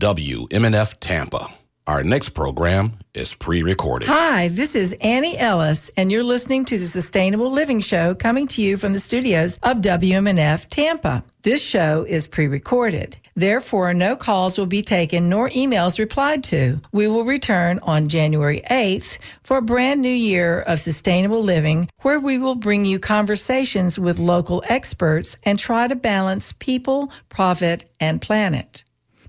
[0.00, 1.54] WMNF Tampa.
[1.86, 4.08] Our next program is pre recorded.
[4.08, 8.62] Hi, this is Annie Ellis, and you're listening to the Sustainable Living Show coming to
[8.62, 11.22] you from the studios of WMNF Tampa.
[11.42, 13.18] This show is pre recorded.
[13.36, 16.80] Therefore, no calls will be taken nor emails replied to.
[16.90, 22.18] We will return on January 8th for a brand new year of sustainable living where
[22.18, 28.20] we will bring you conversations with local experts and try to balance people, profit, and
[28.20, 28.82] planet.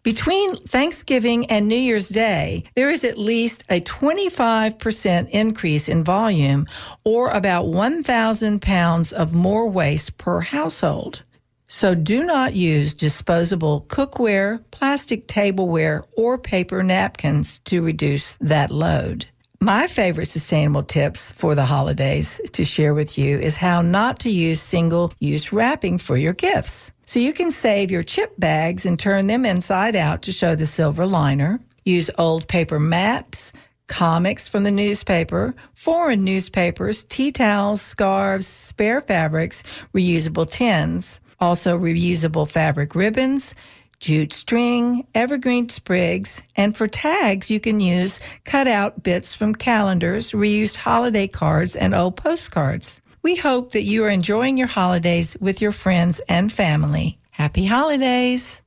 [0.05, 6.67] Between Thanksgiving and New Year's Day, there is at least a 25% increase in volume
[7.03, 11.23] or about 1,000 pounds of more waste per household.
[11.67, 19.25] So do not use disposable cookware, plastic tableware, or paper napkins to reduce that load.
[19.59, 24.29] My favorite sustainable tips for the holidays to share with you is how not to
[24.29, 26.91] use single use wrapping for your gifts.
[27.05, 30.65] So you can save your chip bags and turn them inside out to show the
[30.65, 31.59] silver liner.
[31.83, 33.53] Use old paper maps,
[33.87, 39.61] comics from the newspaper, foreign newspapers, tea towels, scarves, spare fabrics,
[39.93, 43.53] reusable tins, also reusable fabric ribbons,
[43.99, 50.31] jute string, evergreen sprigs, and for tags, you can use cut out bits from calendars,
[50.31, 52.99] reused holiday cards, and old postcards.
[53.25, 57.17] We hope that you are enjoying your holidays with your friends and family.
[57.31, 58.61] Happy holidays!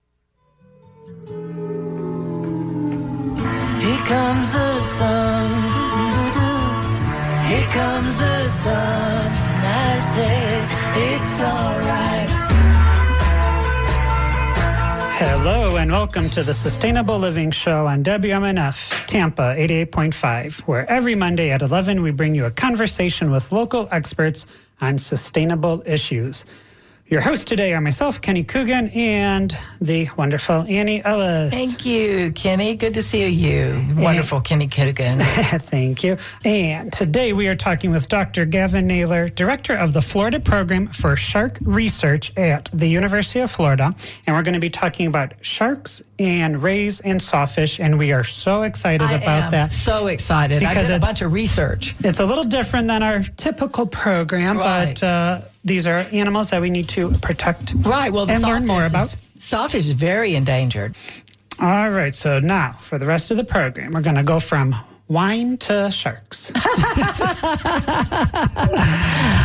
[3.85, 5.47] Here comes the sun.
[7.47, 9.31] Here comes the sun.
[9.63, 10.67] I say
[11.07, 12.18] it's alright.
[15.21, 21.51] Hello and welcome to the Sustainable Living Show on WMNF Tampa 88.5, where every Monday
[21.51, 24.47] at 11 we bring you a conversation with local experts
[24.81, 26.45] on sustainable issues.
[27.11, 31.55] Your hosts today are myself, Kenny Coogan, and the wonderful Annie Ellis.
[31.55, 32.75] Thank you, Kenny.
[32.75, 33.83] Good to see you.
[33.97, 35.19] Wonderful, Kenny Coogan.
[35.21, 36.19] Thank you.
[36.45, 38.45] And today we are talking with Dr.
[38.45, 43.95] Gavin Naylor, Director of the Florida Program for Shark Research at the University of Florida.
[44.27, 47.81] And we're going to be talking about sharks and rays and sawfish.
[47.81, 49.71] And we are so excited I about am that.
[49.71, 50.63] so excited.
[50.63, 51.95] I Because did a bunch of research.
[52.01, 55.01] It's a little different than our typical program, Right.
[55.01, 58.13] but uh, these are animals that we need to protect Right.
[58.13, 59.13] Well, and learn more about.
[59.13, 60.97] is- Sawfish is very endangered.
[61.61, 64.75] All right, so now for the rest of the program, we're going to go from
[65.09, 66.51] wine to sharks.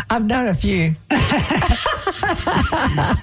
[0.09, 0.95] I've known a few.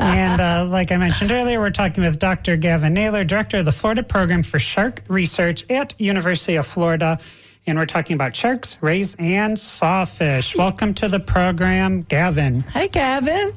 [0.00, 2.56] and uh, like I mentioned earlier, we're talking with Dr.
[2.56, 7.18] Gavin Naylor, Director of the Florida Program for Shark Research at University of Florida.
[7.70, 10.56] And we're talking about sharks, rays, and sawfish.
[10.56, 12.62] Welcome to the program, Gavin.
[12.72, 13.54] Hi, Gavin.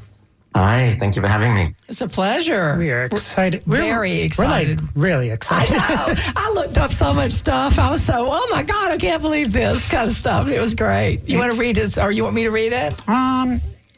[0.56, 1.74] Hi, thank you for having me.
[1.88, 2.76] It's a pleasure.
[2.78, 3.64] We are excited.
[3.66, 4.82] We're- very We're excited.
[4.84, 5.74] like really I excited.
[5.78, 6.14] know.
[6.36, 7.80] I looked up so much stuff.
[7.80, 10.48] I was so, oh my God, I can't believe this kind of stuff.
[10.48, 11.28] It was great.
[11.28, 13.10] You want to read it, or you want me to read it?
[13.10, 13.54] Um,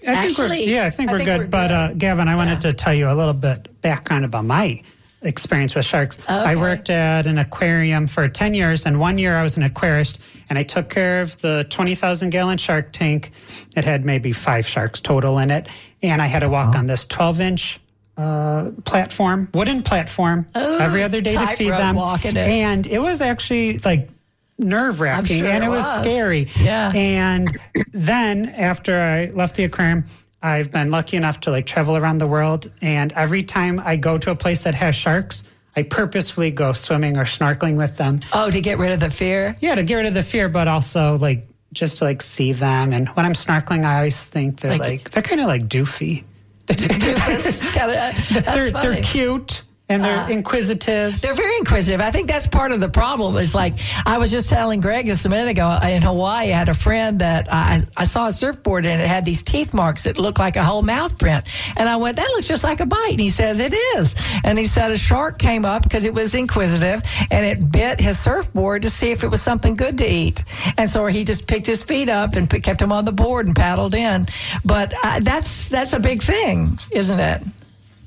[0.07, 1.39] I think we're, Actually, yeah, I think I we're think good.
[1.41, 1.73] we're but good.
[1.73, 4.81] Uh, Gavin, I wanted to tell you a little bit background about my
[5.25, 6.17] experience with sharks.
[6.27, 10.17] I worked at an aquarium for 10 years, and one year I was an aquarist,
[10.49, 13.31] and I took care of the 20,000 gallon shark tank.
[13.75, 15.67] It had maybe five sharks total in it,
[16.01, 17.79] and I had to walk on this 12 inch
[18.17, 21.95] uh, platform, wooden platform, every other day to feed them.
[22.37, 22.37] it.
[22.37, 24.09] And it was actually like
[24.57, 25.97] nerve wracking, sure and it it was was.
[25.97, 26.47] scary.
[26.61, 26.91] Yeah.
[26.95, 27.59] And
[27.91, 30.05] then after I left the aquarium,
[30.45, 32.71] I've been lucky enough to like travel around the world.
[32.81, 35.41] And every time I go to a place that has sharks,
[35.75, 38.19] I purposefully go swimming or snorkeling with them.
[38.31, 39.55] Oh, to get rid of the fear?
[39.59, 42.93] Yeah, to get rid of the fear, but also like just to like see them.
[42.93, 46.23] And when I'm snorkeling, I always think they're Like- like, they're kind of like doofy.
[46.67, 47.61] Doofus.
[47.73, 51.21] Kinda- that's they're they're cute and they're inquisitive.
[51.21, 52.01] They're very inquisitive.
[52.01, 53.37] I think that's part of the problem.
[53.37, 53.75] Is like
[54.05, 56.51] I was just telling Greg just a minute ago in Hawaii.
[56.51, 59.73] I had a friend that I, I saw a surfboard and it had these teeth
[59.73, 61.45] marks that looked like a whole mouth print.
[61.75, 63.11] And I went, that looks just like a bite.
[63.11, 64.15] And he says it is.
[64.43, 68.19] And he said a shark came up because it was inquisitive and it bit his
[68.19, 70.43] surfboard to see if it was something good to eat.
[70.77, 73.55] And so he just picked his feet up and kept him on the board and
[73.55, 74.27] paddled in.
[74.63, 77.43] But uh, that's that's a big thing, isn't it?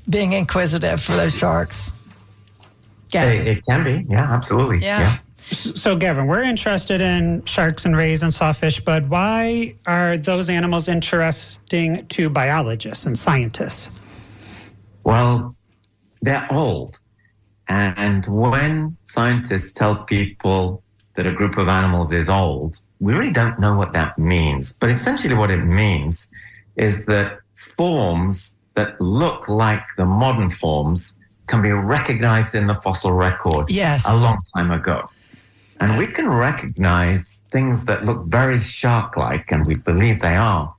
[0.09, 1.93] Being inquisitive for those sharks.
[3.11, 3.41] Gavin.
[3.41, 4.79] It, it can be, yeah, absolutely.
[4.79, 5.17] Yeah.
[5.51, 10.87] So, Gavin, we're interested in sharks and rays and sawfish, but why are those animals
[10.87, 13.89] interesting to biologists and scientists?
[15.03, 15.55] Well,
[16.21, 16.99] they're old.
[17.67, 20.83] And when scientists tell people
[21.15, 24.71] that a group of animals is old, we really don't know what that means.
[24.71, 26.29] But essentially, what it means
[26.75, 33.11] is that forms that look like the modern forms can be recognized in the fossil
[33.11, 34.05] record Yes.
[34.07, 34.97] a long time ago.
[35.81, 40.73] And we can recognize things that look very shark like, and we believe they are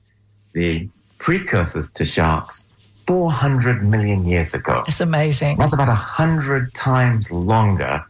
[0.53, 0.89] the
[1.19, 2.67] precursors to sharks
[3.05, 4.83] 400 million years ago.
[4.87, 5.57] It's amazing.
[5.59, 8.03] That's about 100 times longer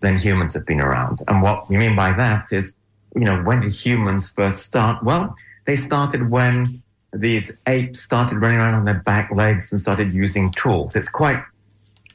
[0.00, 1.22] than humans have been around.
[1.28, 2.76] And what we mean by that is,
[3.16, 5.02] you know, when did humans first start?
[5.02, 5.34] Well,
[5.66, 6.82] they started when
[7.14, 10.96] these apes started running around on their back legs and started using tools.
[10.96, 11.42] It's quite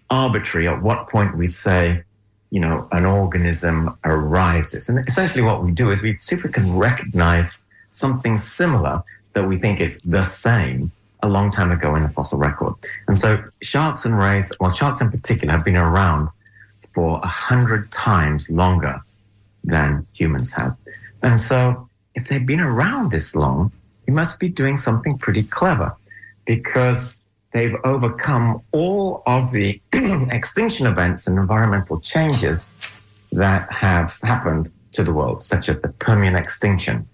[0.10, 2.04] arbitrary at what point we say,
[2.51, 4.90] you know, an organism arises.
[4.90, 7.60] And essentially what we do is we see if we can recognize
[7.92, 9.04] something similar
[9.34, 10.92] that we think is the same
[11.22, 12.74] a long time ago in the fossil record.
[13.07, 16.30] And so sharks and rays, well, sharks in particular, have been around
[16.94, 19.00] for a hundred times longer
[19.63, 20.75] than humans have.
[21.22, 23.72] And so if they've been around this long,
[24.10, 25.96] they must be doing something pretty clever
[26.46, 27.22] because
[27.54, 29.80] they've overcome all of the
[30.32, 32.72] extinction events and environmental changes
[33.32, 37.08] that have happened to the world, such as the Permian extinction,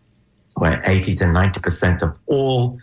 [0.53, 2.79] where 80 to 90% of all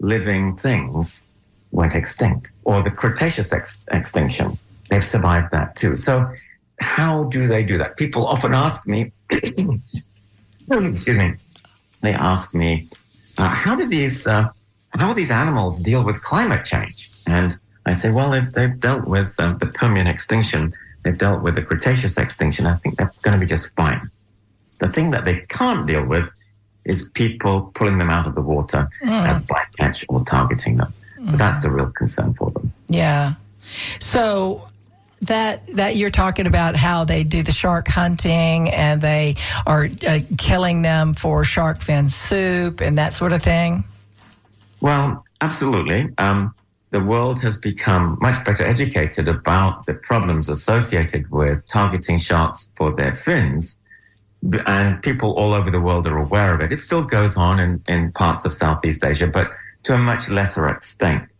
[0.00, 1.26] living things
[1.70, 4.58] went extinct, or the Cretaceous ex- extinction.
[4.90, 5.96] They've survived that too.
[5.96, 6.26] So,
[6.80, 7.96] how do they do that?
[7.96, 11.36] People often ask me, excuse me,
[12.02, 12.90] they ask me,
[13.38, 14.48] uh, how do these uh,
[14.90, 17.10] how do these animals deal with climate change?
[17.26, 20.72] And I say, well, if they've dealt with um, the Permian extinction,
[21.02, 22.66] they've dealt with the Cretaceous extinction.
[22.66, 24.08] I think they're going to be just fine.
[24.78, 26.30] The thing that they can't deal with
[26.84, 30.92] is people pulling them out of the water as bycatch or targeting them.
[31.26, 32.70] So that's the real concern for them.
[32.88, 33.34] Yeah.
[33.98, 34.68] So
[35.26, 39.36] that that you're talking about how they do the shark hunting and they
[39.66, 43.84] are uh, killing them for shark fin soup and that sort of thing.
[44.80, 46.10] Well, absolutely.
[46.18, 46.54] Um,
[46.90, 52.94] the world has become much better educated about the problems associated with targeting sharks for
[52.94, 53.80] their fins.
[54.66, 56.70] And people all over the world are aware of it.
[56.70, 59.50] It still goes on in, in parts of Southeast Asia, but
[59.84, 61.32] to a much lesser extent.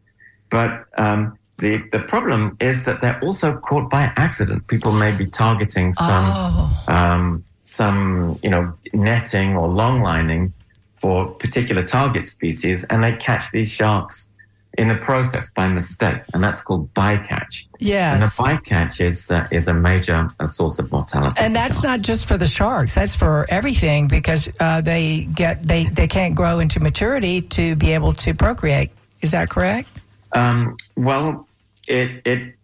[0.50, 4.67] But um, the, the problem is that they're also caught by accident.
[4.67, 6.85] People may be targeting some Oh.
[6.89, 10.53] um, some you know netting or long lining
[10.95, 14.29] for particular target species, and they catch these sharks
[14.77, 17.65] in the process by mistake, and that's called bycatch.
[17.79, 21.37] Yes, and the bycatch is uh, is a major uh, source of mortality.
[21.39, 21.85] And that's sharks.
[21.85, 22.95] not just for the sharks.
[22.95, 27.93] That's for everything because uh, they get they, they can't grow into maturity to be
[27.93, 28.91] able to procreate.
[29.23, 29.89] Is that correct?
[30.34, 31.46] Um, well,
[31.86, 32.54] it it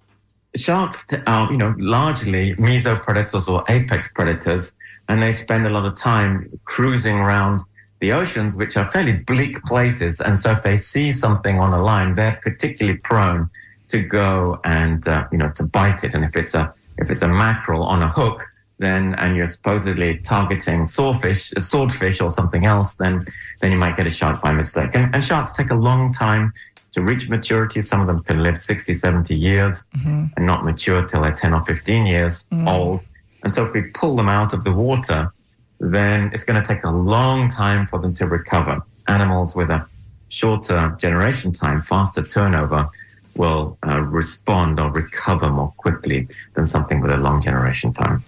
[0.56, 4.76] sharks are you know largely mesopredators or apex predators,
[5.08, 7.62] and they spend a lot of time cruising around
[8.00, 10.20] the oceans, which are fairly bleak places.
[10.20, 13.48] And so, if they see something on a line, they're particularly prone
[13.88, 16.14] to go and uh, you know to bite it.
[16.14, 18.46] And if it's a if it's a mackerel on a hook,
[18.78, 23.26] then and you're supposedly targeting swordfish, swordfish or something else, then
[23.60, 24.90] then you might get a shark by mistake.
[24.94, 26.52] And, and sharks take a long time
[26.92, 27.80] to reach maturity.
[27.82, 29.88] Some of them can live 60, 70 years
[30.36, 33.00] and not mature till they're 10 or 15 years old.
[33.42, 35.32] And so if we pull them out of the water,
[35.78, 38.82] then it's going to take a long time for them to recover.
[39.08, 39.86] Animals with a
[40.28, 42.88] shorter generation time, faster turnover,
[43.36, 48.22] will uh, respond or recover more quickly than something with a long generation time.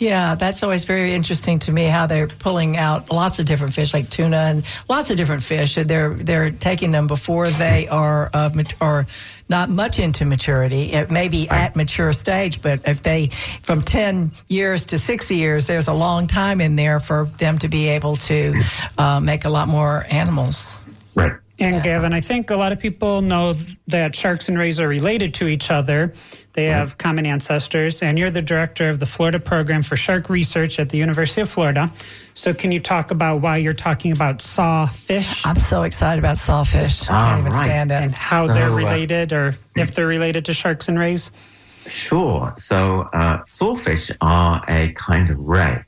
[0.00, 3.92] Yeah, that's always very interesting to me how they're pulling out lots of different fish,
[3.92, 5.74] like tuna and lots of different fish.
[5.74, 9.06] They're they're taking them before they are uh, mat- or
[9.50, 10.94] not much into maturity.
[10.94, 13.28] It may be at mature stage, but if they
[13.62, 17.68] from ten years to sixty years, there's a long time in there for them to
[17.68, 18.54] be able to
[18.96, 20.80] uh, make a lot more animals.
[21.14, 21.32] Right.
[21.60, 23.54] And Gavin, I think a lot of people know
[23.88, 26.12] that sharks and rays are related to each other.
[26.54, 30.80] They have common ancestors, and you're the director of the Florida Program for Shark Research
[30.80, 31.92] at the University of Florida.
[32.34, 37.02] So, can you talk about why you're talking about sawfish I'm so excited about sawfish.
[37.02, 37.64] I can't even right.
[37.64, 37.94] stand it.
[37.94, 41.30] and how So, they're uh, related, or if they're related to sharks and rays?
[41.86, 42.52] Sure.
[42.56, 45.84] So uh, sawfish are a kind of ray,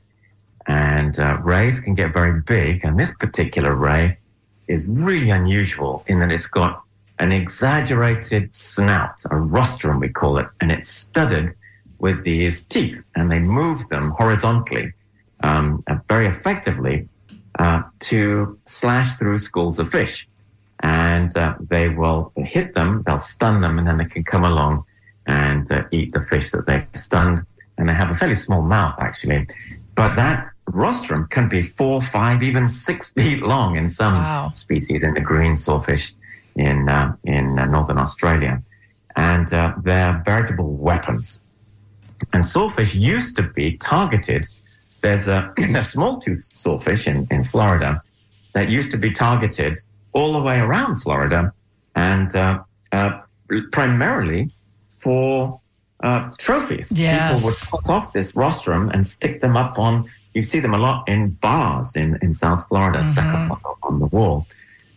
[0.65, 2.85] and uh, rays can get very big.
[2.85, 4.17] And this particular ray
[4.67, 6.81] is really unusual in that it's got
[7.19, 11.53] an exaggerated snout, a rostrum we call it, and it's studded
[11.99, 14.91] with these teeth, and they move them horizontally
[15.41, 17.07] um, uh, very effectively
[17.59, 20.27] uh, to slash through schools of fish.
[20.79, 24.83] And uh, they will hit them, they'll stun them, and then they can come along
[25.27, 27.45] and uh, eat the fish that they've stunned.
[27.77, 29.47] And they have a fairly small mouth, actually.
[29.95, 34.49] But that rostrum can be four, five, even six feet long in some Wow.
[34.51, 36.13] species in the green sawfish
[36.55, 38.61] in, uh, in uh, northern Australia.
[39.15, 41.43] and uh, they're veritable weapons.
[42.33, 44.47] And sawfish used to be targeted.
[45.01, 48.01] There's a, a small tooth sawfish in, in Florida
[48.53, 49.79] that used to be targeted
[50.13, 51.53] all the way around Florida
[51.95, 53.19] and uh, uh,
[53.71, 54.49] primarily
[54.89, 55.59] for
[56.03, 56.91] uh, trophies.
[56.95, 57.33] Yes.
[57.33, 60.77] People would cut off this rostrum and stick them up on, you see them a
[60.77, 64.47] lot in bars in, in South Florida, stuck up on, on the wall.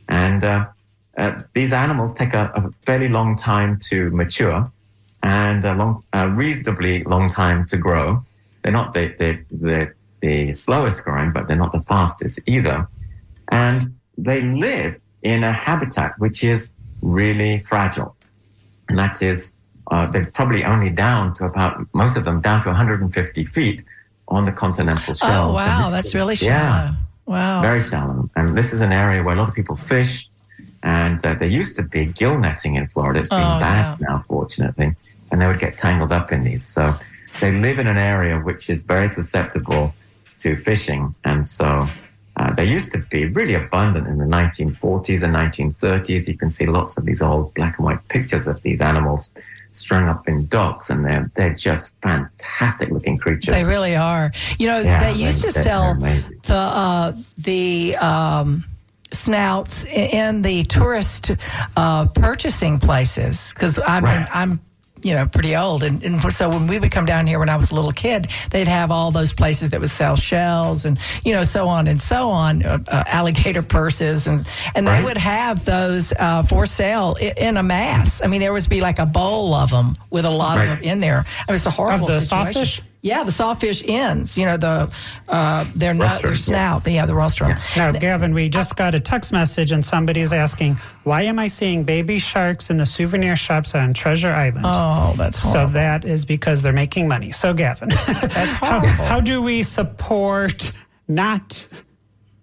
[0.09, 0.67] And uh,
[1.17, 4.71] uh, these animals take a, a fairly long time to mature
[5.23, 8.23] and a long, a reasonably long time to grow.
[8.63, 12.89] They're not the, the, the, the slowest growing, but they're not the fastest either.
[13.49, 18.17] And they live in a habitat which is really fragile.
[18.89, 19.55] And that is,
[19.91, 23.83] uh, they're probably only down to about, most of them down to 150 feet
[24.29, 25.51] on the continental shelf.
[25.51, 25.91] Oh, wow.
[25.91, 26.55] That's is- really shallow.
[26.55, 26.95] Yeah,
[27.27, 27.63] Wow.
[27.63, 28.29] very shallow.
[28.37, 30.29] And this is an area where a lot of people fish.
[30.83, 33.21] And uh, there used to be gill netting in Florida.
[33.21, 34.95] It's been Oh, banned now, fortunately.
[35.33, 36.65] And they would get tangled up in these.
[36.65, 36.95] So
[37.41, 39.93] they live in an area which is very susceptible
[40.39, 41.15] to fishing.
[41.25, 41.87] And so
[42.37, 46.29] uh, they used to be really abundant in the 1940s and 1930s.
[46.29, 49.31] You can see lots of these old black and white pictures of these animals
[49.77, 53.55] strung up in docks, and they're they're just fantastic looking creatures.
[53.55, 54.33] They really are.
[54.59, 58.65] You know, Yeah, they used they- to sell the uh, the um,
[59.13, 61.31] snouts in the tourist
[61.77, 64.29] uh, purchasing places because I'm Right.
[64.33, 64.61] I'm
[65.03, 67.57] you know pretty old and, and so when we would come down here when I
[67.57, 71.35] was a little kid they'd have all those places that would sell shells and you
[71.35, 75.65] know so on and so on uh, uh, alligator purses and and they would have
[75.65, 79.07] those uh, for sale i- in a mass I mean there would be like a
[79.07, 80.69] bowl of them with a lot Right.
[80.71, 82.53] of them in there it was a horrible the situation.
[82.55, 82.83] sawfish?
[83.07, 84.37] Yeah, the sawfish ends.
[84.37, 84.91] You know the
[85.29, 86.81] uh, their nut, their Rostrum, yeah.
[86.81, 86.87] snout.
[86.89, 87.55] Yeah, the rostrum.
[87.77, 91.85] Now, Gavin, we just got a text message and somebody's asking, why am I seeing
[91.85, 94.67] baby sharks in the souvenir shops on Treasure Island?
[94.67, 97.31] Oh, that's So that is because they're making money.
[97.31, 99.05] So, Gavin, that's how, horrible.
[99.05, 100.73] how do we support
[101.07, 101.65] not,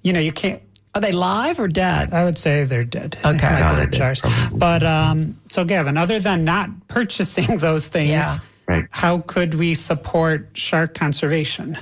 [0.02, 0.62] you know, you can't,
[0.96, 2.14] Are they live or dead?
[2.14, 3.18] I would say they're dead.
[3.26, 3.50] Okay.
[3.50, 4.22] Michael they're dead,
[4.54, 8.38] But um, so, Gavin, other than not purchasing those things, Yeah.
[8.74, 8.88] Right.
[8.92, 11.78] how could we support shark conservation?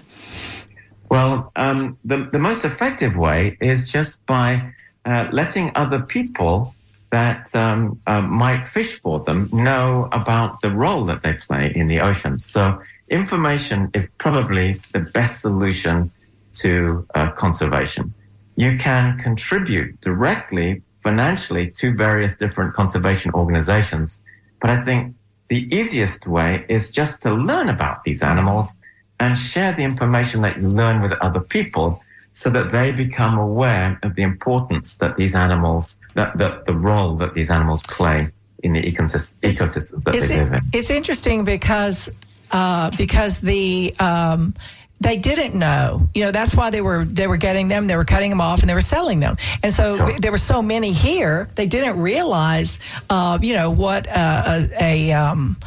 [1.09, 4.73] Well, um, the, the most effective way is just by
[5.05, 6.73] uh, letting other people
[7.11, 11.87] that um, uh, might fish for them know about the role that they play in
[11.87, 12.39] the ocean.
[12.39, 16.11] So, information is probably the best solution
[16.53, 18.13] to uh, conservation.
[18.55, 24.21] You can contribute directly financially to various different conservation organizations,
[24.61, 25.15] but I think
[25.51, 28.77] the easiest way is just to learn about these animals
[29.19, 33.99] and share the information that you learn with other people so that they become aware
[34.01, 38.29] of the importance that these animals, that, that the role that these animals play
[38.63, 40.61] in the ecosystem, ecosystems that they live in.
[40.71, 42.09] it's interesting because
[42.51, 44.53] uh, because the um,
[45.01, 46.07] they didn't know.
[46.13, 47.87] You know, that's why they were they were getting them.
[47.87, 49.35] They were cutting them off and they were selling them.
[49.63, 50.19] And so Sure.
[50.19, 51.49] there were so many here.
[51.55, 52.77] They didn't realize,
[53.09, 55.57] uh, you know, what uh, a, a um,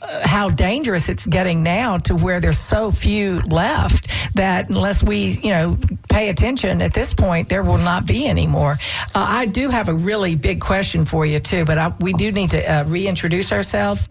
[0.00, 5.38] uh, how dangerous it's getting now to where there's so few left that unless we,
[5.42, 8.72] you know, pay attention at this point, there will not be any more.
[9.14, 12.30] Uh, I do have a really big question for you too, but I, we do
[12.30, 14.08] need to uh, reintroduce ourselves.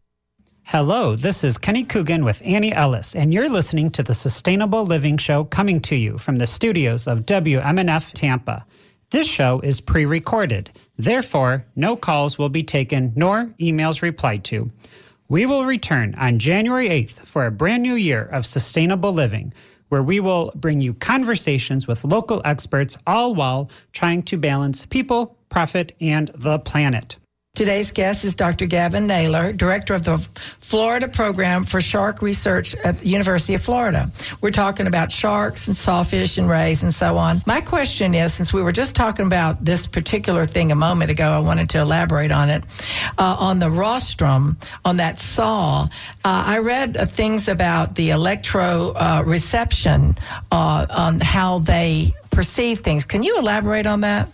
[0.66, 5.18] Hello, this is Kenny Coogan with Annie Ellis, and you're listening to the Sustainable Living
[5.18, 8.66] Show coming to you from the studios of WMNF Tampa.
[9.12, 14.72] This show is pre recorded, therefore, no calls will be taken nor emails replied to.
[15.28, 19.54] We will return on January 8th for a brand new year of sustainable living,
[19.90, 25.38] where we will bring you conversations with local experts, all while trying to balance people,
[25.50, 27.18] profit, and the planet.
[27.56, 28.66] Today's guest is Dr.
[28.66, 30.18] Gavin Naylor, director of the
[30.62, 34.12] Florida Program for Shark Research at the University of Florida.
[34.42, 37.44] We're talking about sharks and sawfish and rays and so on.
[37.46, 41.30] My question is since we were just talking about this particular thing a moment ago,
[41.30, 42.64] I wanted to elaborate on it.
[43.20, 45.88] Uh, on the rostrum, on that saw, uh,
[46.26, 50.18] I read uh, things about the electro uh, reception
[50.52, 53.04] uh, on how they perceive things.
[53.06, 54.28] Can you elaborate on that?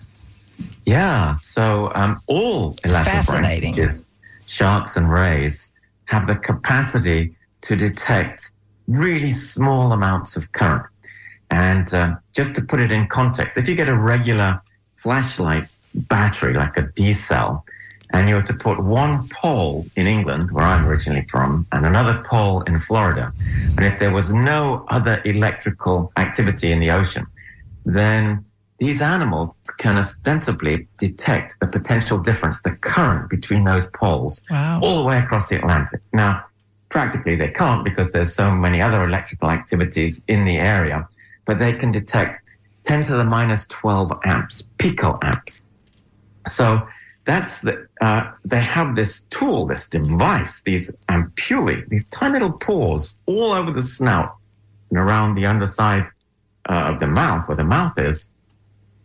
[0.89, 4.07] Yeah, so um, all elasmobranchs,
[4.47, 5.71] sharks and rays,
[6.05, 8.49] have the capacity to detect
[8.87, 10.87] really small amounts of current.
[11.51, 14.59] And uh, just to put it in context, if you get a regular
[14.95, 17.63] flashlight battery, like a D cell,
[18.11, 22.23] and you were to put one pole in England, where I'm originally from, and another
[22.27, 23.31] pole in Florida,
[23.77, 27.27] and if there was no other electrical activity in the ocean,
[27.85, 28.43] then
[28.79, 34.79] these animals can ostensibly detect the potential difference, the current between those poles, Wow.
[34.81, 36.01] all the way across the Atlantic.
[36.13, 36.43] Now,
[36.89, 41.07] practically they can't because there's so many other electrical activities in the area,
[41.45, 42.47] but they can detect
[42.83, 45.65] 10 to the minus 12 amps, picoamps.
[46.47, 46.81] So
[47.25, 53.17] that's the, uh, they have this tool, this device, these ampullae, these tiny little pores
[53.25, 54.35] all over the snout
[54.89, 56.05] and around the underside
[56.69, 58.31] uh, of the mouth, where the mouth is.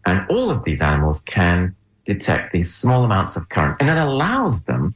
[0.06, 3.76] And all of these animals can detect these small amounts of current.
[3.80, 4.94] And it allows them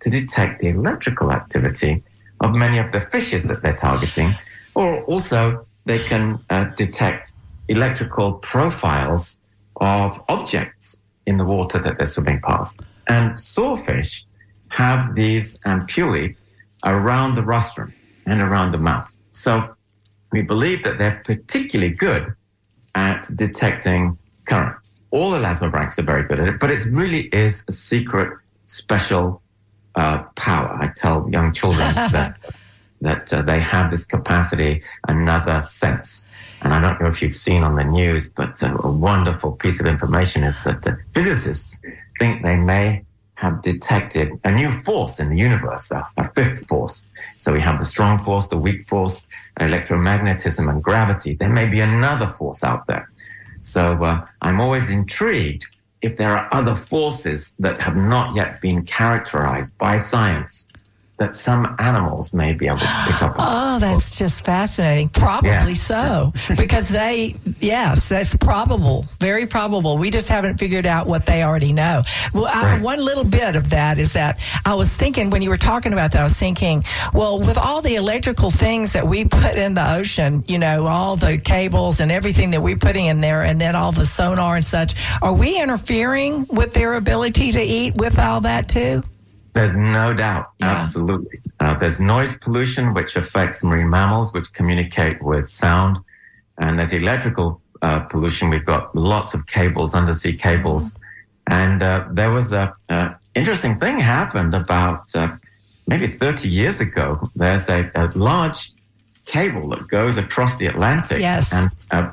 [0.00, 2.02] to detect the electrical activity
[2.40, 4.34] of many of the fishes that they're targeting.
[4.74, 7.32] Or also, they can uh, detect
[7.68, 9.40] electrical profiles
[9.76, 12.82] of objects in the water that they're swimming past.
[13.08, 14.24] And sawfish
[14.68, 16.36] have these ampullae
[16.84, 17.92] around the rostrum
[18.26, 19.18] and around the mouth.
[19.32, 19.74] So
[20.32, 22.34] we believe that they're particularly good
[22.94, 24.18] at detecting
[24.50, 24.76] current.
[25.12, 29.42] All the elasmobranchs are very good at it, but it really is a secret, special
[29.94, 30.76] uh, power.
[30.80, 32.36] I tell young children that
[33.02, 36.26] that uh, they have this capacity, another sense.
[36.60, 39.80] And I don't know if you've seen on the news, but uh, a wonderful piece
[39.80, 41.80] of information is that uh, physicists
[42.18, 43.02] think they may
[43.36, 47.08] have detected a new force in the universe, a, a fifth force.
[47.38, 49.26] So we have the strong force, the weak force,
[49.58, 51.32] electromagnetism, and gravity.
[51.32, 53.10] There may be another force out there.
[53.60, 55.66] So uh, I'm always intrigued
[56.02, 60.66] if there are other forces that have not yet been characterized by science
[61.20, 63.76] that some animals may be able to pick up on.
[63.76, 65.10] Oh, that's just fascinating.
[65.10, 65.74] Probably Yeah.
[65.74, 66.32] so.
[66.56, 69.06] because they, yes, that's probable.
[69.20, 69.98] Very probable.
[69.98, 72.02] We just haven't figured out what they already know.
[72.32, 72.80] Well, I, Right.
[72.80, 76.12] one little bit of that is that I was thinking, when you were talking about
[76.12, 79.92] that, I was thinking, well, with all the electrical things that we put in the
[79.96, 83.76] ocean, you know, all the cables and everything that we're putting in there, and then
[83.76, 88.40] all the sonar and such, are we interfering with their ability to eat with all
[88.40, 89.02] that too?
[89.52, 90.50] There's no doubt.
[90.60, 90.68] Yeah.
[90.68, 91.40] Absolutely.
[91.58, 95.98] Uh, there's noise pollution, which affects marine mammals, which communicate with sound.
[96.58, 98.50] And there's electrical uh, pollution.
[98.50, 100.94] We've got lots of cables, undersea cables.
[101.46, 102.74] And uh, there was a,
[103.34, 105.36] interesting thing happened about uh,
[105.86, 107.30] maybe 30 years ago.
[107.34, 108.72] There's a, a large
[109.26, 111.20] cable that goes across the Atlantic.
[111.20, 111.52] Yes.
[111.52, 112.12] And uh,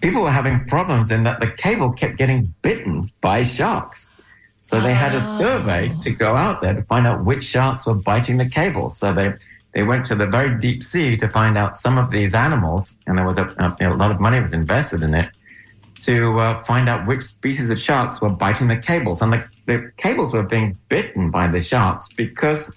[0.00, 4.10] people were having problems in that the cable kept getting bitten by sharks.
[4.62, 7.94] So they had a survey to go out there to find out which sharks were
[7.94, 8.88] biting the cable.
[8.88, 9.32] So they
[9.74, 13.16] they went to the very deep sea to find out some of these animals, and
[13.18, 15.28] there was a, a, a lot of money was invested in it
[16.00, 19.22] to uh, find out which species of sharks were biting the cables.
[19.22, 22.74] And the, the cables were being bitten by the sharks because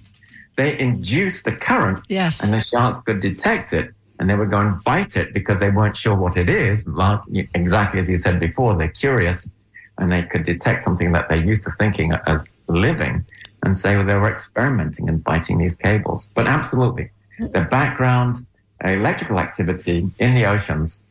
[0.56, 2.42] they induced the current Yes.
[2.42, 5.70] and the sharks could detect it and they would go and bite it because they
[5.70, 6.86] weren't sure what it is.
[7.56, 9.50] Exactly as you said before, they're curious
[9.98, 13.26] and they could detect something that they're used to thinking as living
[13.64, 16.28] and say well, they were experimenting and biting these cables.
[16.34, 18.46] But absolutely, the background
[18.84, 21.02] electrical activity in the oceans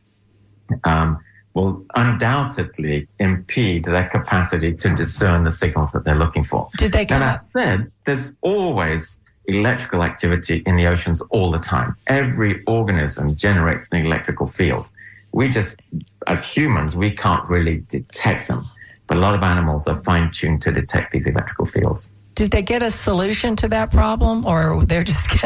[0.83, 1.19] um,
[1.53, 6.67] will undoubtedly impede their capacity to discern the signals that they're looking for.
[6.77, 11.95] Did they Now, that said, there's always electrical activity in the oceans all the time.
[12.07, 14.89] Every organism generates an electrical field.
[15.31, 15.81] We just,
[16.27, 18.67] as humans, we can't really detect them.
[19.07, 22.11] But a lot of animals are fine tuned to detect these electrical fields.
[22.33, 25.29] Did they get a solution to that problem, or they're just?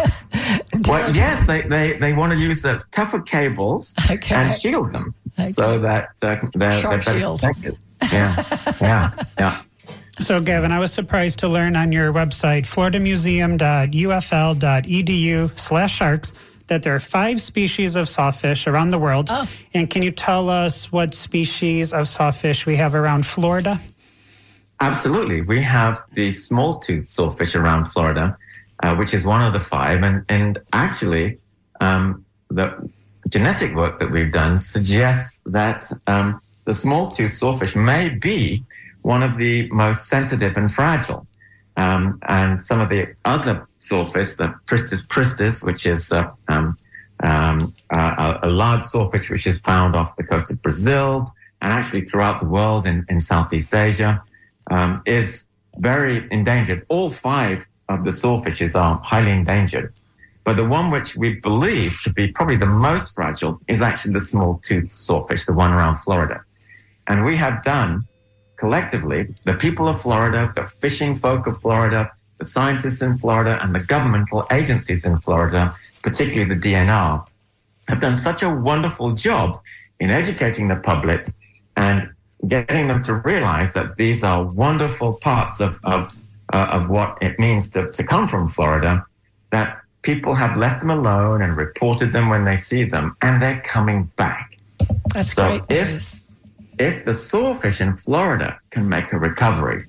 [0.88, 4.34] Well, yes, they, they, they want to use those tougher cables Okay.
[4.34, 7.40] and shield them so that uh, they're, they're Shark better shield.
[7.42, 7.78] protected.
[8.12, 8.44] Yeah,
[8.82, 9.62] yeah, yeah.
[10.22, 16.34] So, Gavin, I was surprised to learn on your website, floridamuseum.ufl.edu slash sharks,
[16.70, 19.30] that there are five species of sawfish around the world.
[19.32, 19.48] Oh.
[19.74, 23.80] And can you tell us what species of sawfish we have around Florida?
[24.80, 25.42] Absolutely.
[25.42, 28.36] We have the small tooth sawfish around Florida,
[28.82, 30.02] uh, which is one of the five.
[30.04, 31.38] And, and actually,
[31.82, 32.90] um, the
[33.28, 38.64] genetic work that we've done suggests that um, the small tooth sawfish may be
[39.02, 41.28] one of the most sensitive and fragile.
[41.80, 46.78] Um, and some of the other sawfish, the Pristis pristis, which is uh, um,
[47.24, 52.02] um, a, a large sawfish which is found off the coast of Brazil and actually
[52.02, 54.22] throughout the world in, in Southeast Asia,
[54.72, 56.86] um, is very endangered.
[56.90, 59.94] All five of the sawfishes are highly endangered.
[60.44, 64.22] But the one which we believe to be probably the most fragile is actually the
[64.22, 66.44] small tooth sawfish, the one around Florida.
[67.08, 68.06] And we have done
[68.60, 73.74] collectively, the people of Florida, the fishing folk of Florida, the scientists in Florida, and
[73.74, 77.26] the governmental agencies in Florida, particularly the DNR,
[77.88, 79.60] have done such a wonderful job
[80.00, 81.28] in educating the public
[81.78, 82.10] and
[82.48, 86.16] getting them to realize that these are wonderful parts of, of,
[86.54, 89.02] uh, of what it means to, to come from Florida,
[89.52, 93.62] that people have left them alone and reported them when they see them, and they're
[93.62, 94.58] coming back.
[95.14, 95.80] That's So great.
[95.88, 96.22] if-.
[96.80, 99.86] If the sawfish in Florida can make a recovery,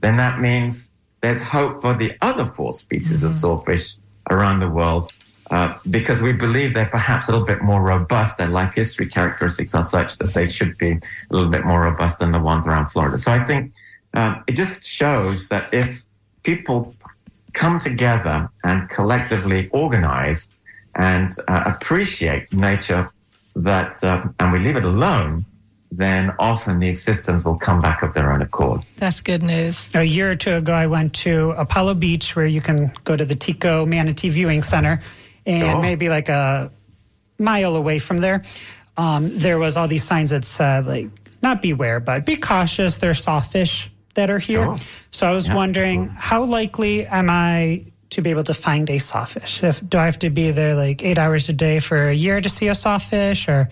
[0.00, 3.94] then that means there's hope for the other four species of sawfish
[4.30, 5.12] around the world
[5.50, 8.38] uh, because we believe they're perhaps a little bit more robust.
[8.38, 12.20] Their life history characteristics are such that they should be a little bit more robust
[12.20, 13.18] than the ones around Florida.
[13.18, 13.72] So I think
[14.14, 16.02] um, it just shows that if
[16.42, 16.94] people
[17.52, 20.50] come together and collectively organize
[20.94, 23.10] and uh, appreciate nature
[23.56, 25.44] that uh, and we leave it alone
[25.92, 29.88] then often these systems will come back of their own accord That's good news.
[29.94, 33.24] A year or two ago, I went to Apollo Beach, where you can go to
[33.24, 35.00] the TECO Manatee Viewing Center,
[35.46, 35.82] and Sure.
[35.82, 36.70] maybe like a
[37.38, 38.44] mile away from there,
[38.96, 41.08] um, there was all these signs that said like,
[41.42, 42.96] not beware, but be cautious.
[42.98, 44.64] There's sawfish that are here.
[44.64, 44.76] Sure.
[45.10, 48.98] So I was Yeah, wondering, how likely am I to be able to find a
[48.98, 49.62] sawfish?
[49.62, 52.40] If do I have to be there like eight hours a day for a year
[52.40, 53.70] to see a sawfish, or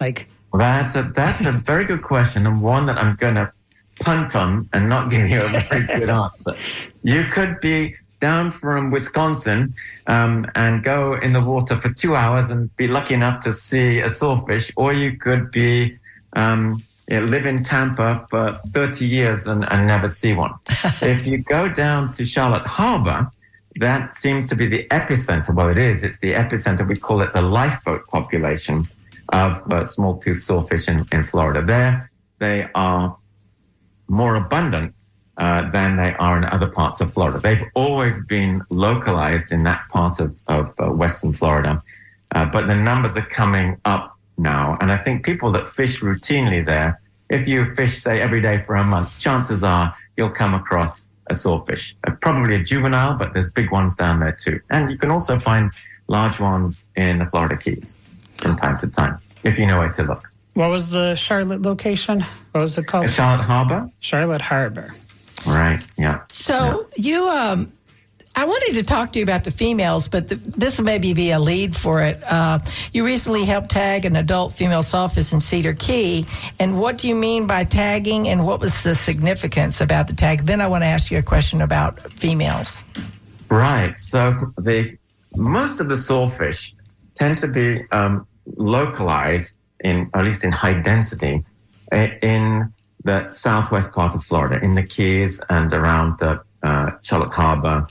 [0.00, 0.26] like?
[0.52, 3.50] Well, that's a that's a very good question and one that i'm going to
[4.00, 6.54] punt on and not give you a very good answer
[7.02, 9.72] you could be down from wisconsin
[10.06, 14.00] um, and go in the water for two hours and be lucky enough to see
[14.00, 15.96] a sawfish or you could be
[16.34, 20.54] um, you know, live in Tampa for 30 years and, and never see one.
[21.02, 23.30] if you go down to Charlotte Harbor,
[23.76, 25.54] that seems to be the epicenter.
[25.54, 26.02] Well, it is.
[26.02, 26.86] It's the epicenter.
[26.86, 28.86] We call it the lifeboat population
[29.32, 31.62] of small-tooth sawfish in, in Florida.
[31.62, 33.16] There, they are
[34.08, 34.94] more abundant
[35.38, 37.40] uh, than they are in other parts of Florida.
[37.40, 41.82] They've always been localized in that part of, of uh, Western Florida,
[42.34, 44.76] uh, but the numbers are coming up now.
[44.80, 48.76] And I think people that fish routinely there, if you fish, say, every day for
[48.76, 51.96] a month, chances are you'll come across a sawfish.
[52.06, 54.60] Uh, probably a juvenile, but there's big ones down there too.
[54.70, 55.70] And you can also find
[56.08, 57.98] large ones in the Florida Keys
[58.42, 60.28] from time to time, if you know where to look.
[60.54, 62.20] What was the Charlotte location?
[62.50, 63.08] What was it called?
[63.08, 63.90] Charlotte Harbor?
[64.00, 64.94] Charlotte Harbor.
[65.46, 66.20] Right, yeah.
[66.28, 67.72] So you, um,
[68.36, 71.30] I wanted to talk to you about the females, but the, this will maybe be
[71.30, 72.22] a lead for it.
[72.24, 72.58] Uh,
[72.92, 76.26] you recently helped tag an adult female sawfish in Cedar Key,
[76.58, 80.44] and what do you mean by tagging, and what was the significance about the tag?
[80.44, 82.84] Then I want to ask you a question about females.
[83.48, 83.96] Right.
[83.98, 84.96] So the
[85.34, 86.74] most of the sawfish
[87.14, 91.42] tend to be um, localized in, at least in high density,
[91.92, 92.72] in
[93.04, 97.86] the southwest part of Florida, in the Keys and around the uh, Charlotte Harbor,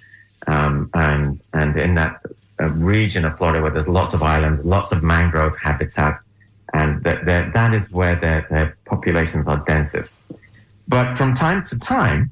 [0.48, 2.26] um, and and in that
[2.60, 6.20] uh, region of Florida where there's lots of islands, lots of mangrove habitat,
[6.74, 10.18] and that that that is where their, their populations are densest.
[10.88, 12.32] But from time to time,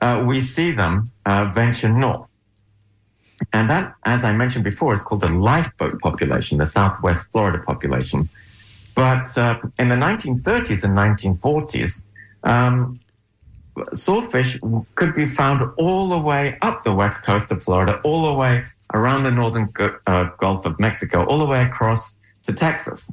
[0.00, 2.35] uh, we see them uh, venture north.
[3.52, 8.28] And that, as I mentioned before, is called the lifeboat population, the Southwest Florida population.
[8.94, 12.04] But uh, in the 1930s and 1940s,
[12.44, 12.98] um,
[13.92, 14.58] sawfish
[14.94, 18.64] could be found all the way up the west coast of Florida, all the way
[18.94, 19.70] around the northern
[20.06, 23.12] uh, Gulf of Mexico, all the way across to Texas.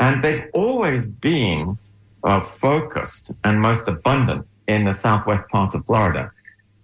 [0.00, 1.76] And they've always been
[2.24, 6.30] uh, focused and most abundant in the southwest part of Florida.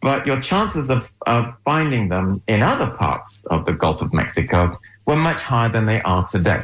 [0.05, 4.79] But your chances of, of finding them in other parts of the Gulf of Mexico
[5.07, 6.61] were much higher than they are today.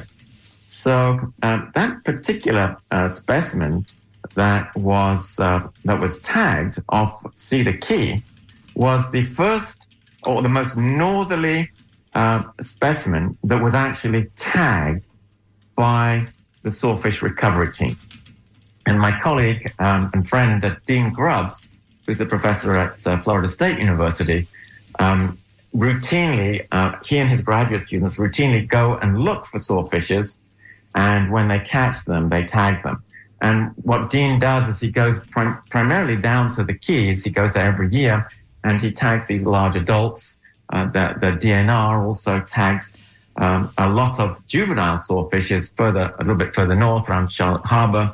[0.66, 3.86] So um, that particular uh, specimen
[4.34, 8.22] that was uh, that was tagged off Cedar Key
[8.74, 11.70] was the first or the most northerly
[12.14, 15.08] uh, specimen that was actually tagged
[15.76, 16.26] by
[16.62, 17.96] the sawfish recovery team.
[18.84, 21.72] And my colleague um, and friend uh, Dean Grubbs,
[22.10, 24.48] who's a professor at uh, Florida State University,
[24.98, 25.38] um,
[25.76, 30.40] routinely, uh, he and his graduate students routinely go and look for sawfishes,
[30.96, 33.00] and when they catch them, they tag them.
[33.40, 37.22] And what Dean does is he goes prim- primarily down to the Keys.
[37.22, 38.28] He goes there every year,
[38.64, 40.36] and he tags these large adults.
[40.70, 42.98] Uh, the, the DNR also tags
[43.36, 48.12] um, a lot of juvenile sawfishes further, a little bit further north around Charlotte Harbor.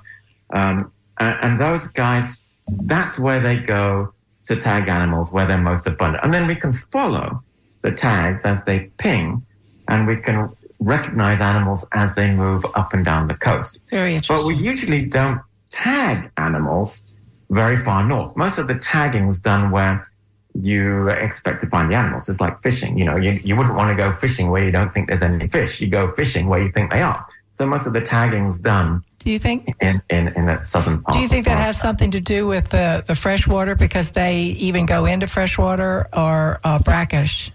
[0.50, 4.12] Um, and, and those guys, that's where they go
[4.44, 6.22] to tag animals where they're most abundant.
[6.24, 7.42] And then we can follow
[7.83, 9.44] the tags as they ping,
[9.88, 10.50] and we can
[10.81, 13.81] recognize animals as they move up and down the coast.
[13.90, 14.37] Very interesting.
[14.37, 17.12] But we usually don't tag animals
[17.50, 18.37] very far north.
[18.37, 20.09] Most of the tagging is done where
[20.55, 22.29] you expect to find the animals.
[22.29, 22.98] It's like fishing.
[22.98, 25.48] You know, you, you wouldn't want to go fishing where you don't think there's any
[25.48, 25.81] fish.
[25.81, 27.24] You go fishing where you think they are.
[27.52, 29.75] So most of the tagging is done Do you think?
[29.81, 31.15] in, in, in that southern part.
[31.17, 34.43] Do you think that has something to do with the, the fresh water because they
[34.43, 37.51] even go into fresh water or uh, brackish?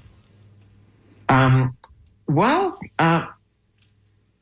[1.29, 1.77] Um,
[2.27, 3.25] well, uh,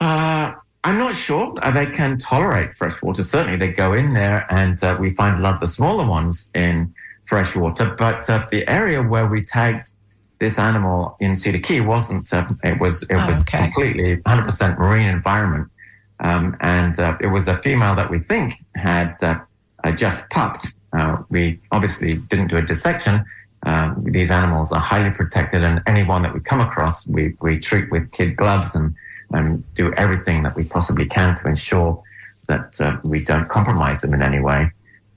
[0.02, 3.22] uh, I'm not sure they can tolerate fresh water.
[3.22, 6.50] Certainly, they go in there, and uh, we find a lot of the smaller ones
[6.56, 6.92] in
[7.26, 7.94] fresh water.
[7.96, 9.92] But uh, the area where we tagged
[10.40, 12.34] this animal in Cedar Key wasn't.
[12.34, 13.04] Uh, it was.
[13.04, 13.60] It Oh, was okay.
[13.70, 15.70] completely 100% marine environment,
[16.20, 19.40] um, and uh, it was a female that we think had uh,
[19.84, 20.68] uh, just pupped.
[20.94, 23.24] Uh, we obviously didn't do a dissection.
[23.64, 27.92] Um, these animals are highly protected, and anyone that we come across, we, we treat
[27.92, 28.96] with kid gloves and,
[29.32, 32.02] and do everything that we possibly can to ensure
[32.48, 34.72] that uh, we don't compromise them in any way.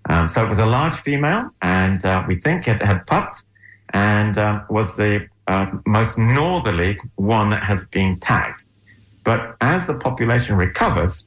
[0.08, 3.42] Um, so it was a large female, and uh, we think it had pupped
[3.92, 8.62] and uh, was the uh, most northerly one that has been tagged.
[9.24, 11.26] But as the population recovers,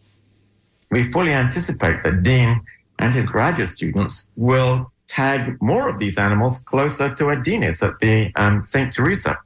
[0.91, 2.61] we fully anticipate that Dean
[2.99, 7.81] and his graduate students will tag more of these animals closer to where Dean is
[7.83, 8.91] at the um, St.
[8.91, 9.37] Teresa.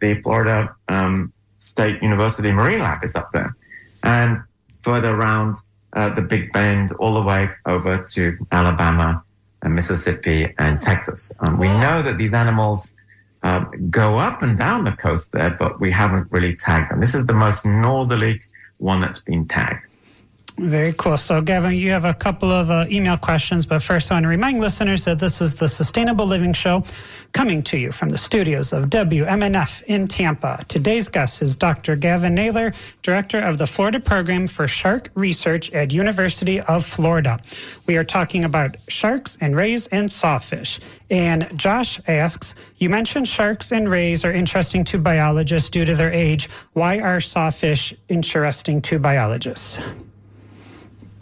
[0.00, 3.54] The Florida um, State University Marine Lab is up there.
[4.02, 4.38] And
[4.80, 5.56] further around
[5.92, 9.22] uh, the Big Bend, all the way over to Alabama
[9.62, 11.30] and Mississippi and Texas.
[11.40, 12.94] Um, we know that these animals
[13.42, 17.00] um, go up and down the coast there, but we haven't really tagged them.
[17.00, 18.40] This is the most northerly
[18.78, 19.86] one that's been tagged.
[20.58, 21.16] Very cool.
[21.16, 24.28] So, Gavin, you have a couple of uh, email questions, but first, I want to
[24.28, 26.84] remind listeners that this is the Sustainable Living Show
[27.32, 30.62] coming to you from the studios of WMNF in Tampa.
[30.68, 31.96] Today's guest is Dr.
[31.96, 37.38] Gavin Naylor, Director of the Florida Program for Shark Research at University of Florida.
[37.86, 40.80] We are talking about sharks and rays and sawfish.
[41.10, 46.12] And Josh asks, you mentioned sharks and rays are interesting to biologists due to their
[46.12, 46.50] age.
[46.74, 49.80] Why are sawfish interesting to biologists?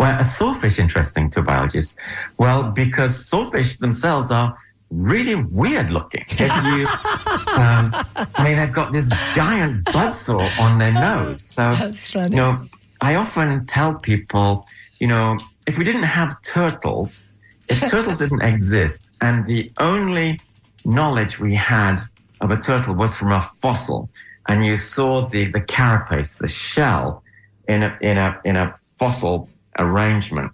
[0.01, 1.95] Well, are sawfish interesting to biologists?
[2.39, 4.57] Well, because sawfish themselves are
[4.89, 6.25] really weird looking.
[6.41, 11.43] You, um, I mean, they've got this giant buzzsaw on their nose.
[11.43, 12.31] So, That's funny.
[12.31, 12.67] you know,
[13.03, 14.67] I often tell people,
[15.01, 15.37] you know,
[15.67, 17.27] if we didn't have turtles,
[17.69, 20.41] if turtles didn't exist, and the only
[20.87, 22.01] knowledge we had
[22.41, 24.09] of a turtle was from a fossil,
[24.49, 27.23] and you saw the, the carapace, the shell,
[27.69, 30.53] in a in a in a fossil arrangement,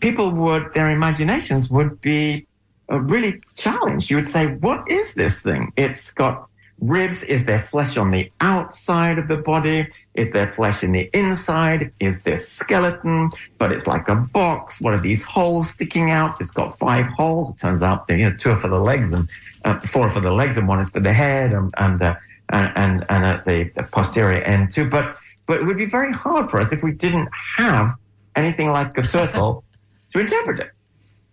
[0.00, 2.46] people would their imaginations would be
[2.90, 4.10] uh, really challenged.
[4.10, 5.72] You would say, "What is this thing?
[5.76, 6.48] It's got
[6.80, 7.22] ribs.
[7.22, 9.88] Is there flesh on the outside of the body?
[10.14, 11.92] Is there flesh in the inside?
[12.00, 13.30] Is there skeleton?
[13.58, 14.80] But it's like a box.
[14.80, 16.40] What are these holes sticking out?
[16.40, 17.50] It's got five holes.
[17.50, 19.28] It turns out, that, you know, two are for the legs and
[19.64, 22.14] uh, four for the legs, and one is for the head and and uh,
[22.50, 24.88] and and, and at the, the posterior end too.
[24.88, 27.90] But but it would be very hard for us if we didn't have
[28.36, 29.64] anything like a turtle
[30.10, 30.70] to interpret it.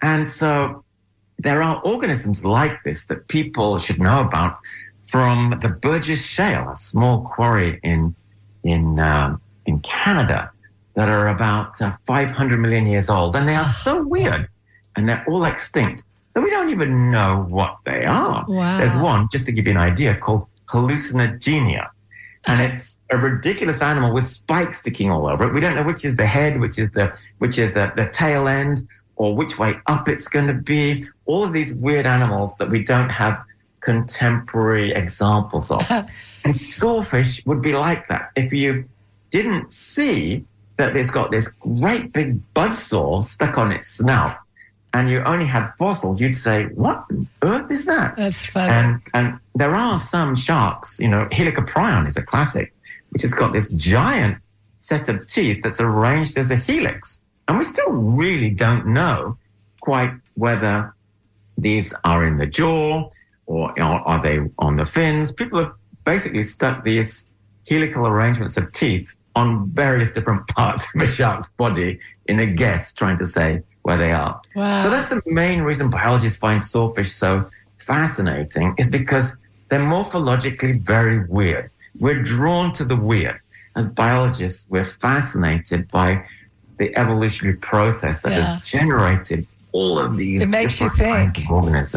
[0.02, 0.84] And so
[1.40, 4.58] there are organisms like this that people should know about
[5.02, 8.16] from the Burgess Shale, a small quarry in
[8.64, 10.52] in um, in Canada
[10.96, 14.48] that are about uh, 500 million years old, and they are so weird,
[14.96, 18.46] and they're all extinct that we don't even know what they are.
[18.48, 18.78] Wow.
[18.78, 21.90] There's one, just to give you an idea, called hallucinogenia.
[22.46, 25.54] And it's a ridiculous animal with spikes sticking all over it.
[25.54, 28.48] We don't know which is the head, which is the which is the, the tail
[28.48, 31.06] end, or which way up it's going to be.
[31.26, 33.42] All of these weird animals that we don't have
[33.80, 35.90] contemporary examples of.
[36.44, 38.32] and sawfish would be like that.
[38.36, 38.90] If you
[39.30, 40.46] didn't see
[40.78, 44.38] that it's got this great big buzzsaw stuck on its snout,
[44.94, 47.04] and you only had fossils, you'd say, "What
[47.42, 48.72] earth is that?" That's funny.
[48.72, 52.74] And and there are some sharks, you know, Helicoprion is a classic,
[53.10, 54.38] which has got this giant
[54.78, 57.22] set of teeth that's arranged as a helix.
[57.48, 59.38] And we still really don't know
[59.82, 60.94] quite whether
[61.58, 63.10] these are in the jaw
[63.46, 65.32] or are, are they on the fins.
[65.32, 67.28] People have basically stuck these
[67.68, 72.94] helical arrangements of teeth on various different parts of a shark's body in a guess,
[72.94, 74.42] trying to say where they are.
[74.56, 74.82] Wow.
[74.82, 79.38] So that's the main reason biologists find sawfish so fascinating is because
[79.70, 81.70] they're morphologically very weird.
[82.00, 83.40] We're drawn to the weird.
[83.76, 86.26] As biologists, we're fascinated by
[86.78, 88.58] the evolutionary process that Yeah.
[88.58, 91.36] has generated all of these It makes you think.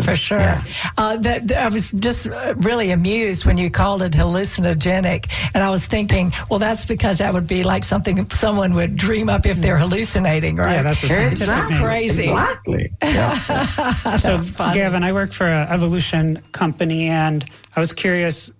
[0.02, 0.38] For sure.
[0.38, 0.64] Yeah.
[0.96, 5.30] Uh, that, that- I was just uh, really amused when you called it hallucinogenic.
[5.54, 9.28] And I was thinking, well, that's because that would be like something someone would dream
[9.28, 10.72] up if they're hallucinating, right?
[10.76, 11.74] Yeah, that's a scientific Exactly.
[11.74, 11.82] name.
[11.84, 12.28] crazy.
[12.30, 12.92] Exactly.
[13.02, 14.18] Yeah.
[14.18, 14.74] So, funny.
[14.74, 17.44] Gavin, I work for an evolution company, and
[17.76, 18.50] I was curious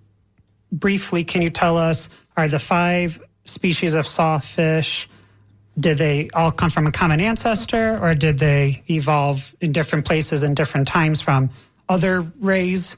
[0.71, 5.09] briefly, can you tell us are the five species of sawfish
[5.79, 10.43] did they all come from a common ancestor or did they evolve in different places
[10.43, 11.49] and different times from
[11.89, 12.95] other rays?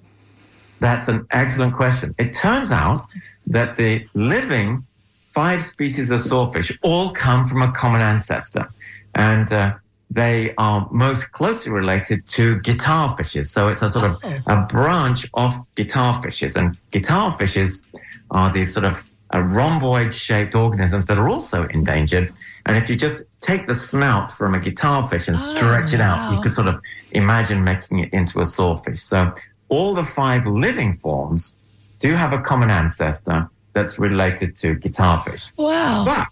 [0.80, 2.16] That's an excellent question.
[2.18, 3.08] It turns out
[3.48, 4.86] that the living
[5.28, 8.68] five species of sawfish all come from a common ancestor.
[9.16, 9.74] And uh,
[10.10, 13.52] they are most closely related to guitar fishes.
[13.52, 14.40] So it's a sort of Oh.
[14.48, 16.56] a branch of guitar fishes.
[16.56, 17.86] And guitar fishes
[18.32, 22.34] are these sort of uh, rhomboid shaped organisms that are also endangered.
[22.66, 26.02] And if you just take the snout from a guitar fish and oh, stretch it
[26.02, 26.80] out, you could sort of
[27.12, 29.02] imagine making it into a sawfish.
[29.02, 29.34] So
[29.70, 31.56] all the five living forms
[32.00, 35.50] do have a common ancestor that's related to guitar fish.
[35.58, 36.04] Wow.
[36.06, 36.28] But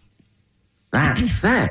[0.92, 1.70] that said,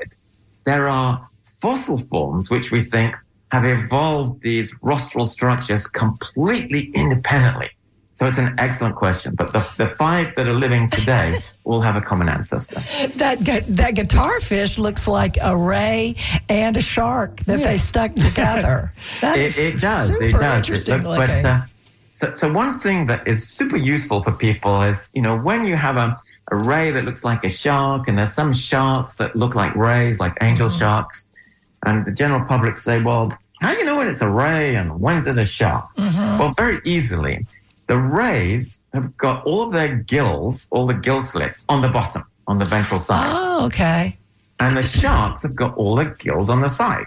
[0.65, 3.15] there are fossil forms which we think
[3.53, 7.71] have evolved these rostral structures completely independently.
[8.17, 9.35] So it's an excellent question.
[9.35, 12.83] But the, the five that are living today all have a common ancestor.
[13.17, 16.17] That gu- that guitar fish looks like a ray
[16.49, 18.91] and a shark that they stuck together.
[19.21, 20.09] That It, is it does.
[20.09, 20.43] Super It does.
[20.43, 21.43] It interesting looks- looking.
[21.43, 21.61] but, uh,
[22.13, 25.77] so, so one thing that is super useful for people is, you know, when you
[25.77, 26.19] have a,
[26.51, 30.19] a ray that looks like a shark, and there's some sharks that look like rays,
[30.19, 30.79] like angel Mm-hmm.
[30.79, 31.29] sharks,
[31.85, 34.99] and the general public say, well, how do you know when it's a ray and
[34.99, 35.85] when's it a shark?
[35.99, 36.39] Mm-hmm.
[36.39, 37.45] Well, very easily.
[37.87, 42.25] The rays have got all of their gills, all the gill slits on the bottom,
[42.47, 43.33] on the ventral side.
[43.35, 44.19] oh, okay.
[44.59, 47.07] And the sharks have got all the gills on the side.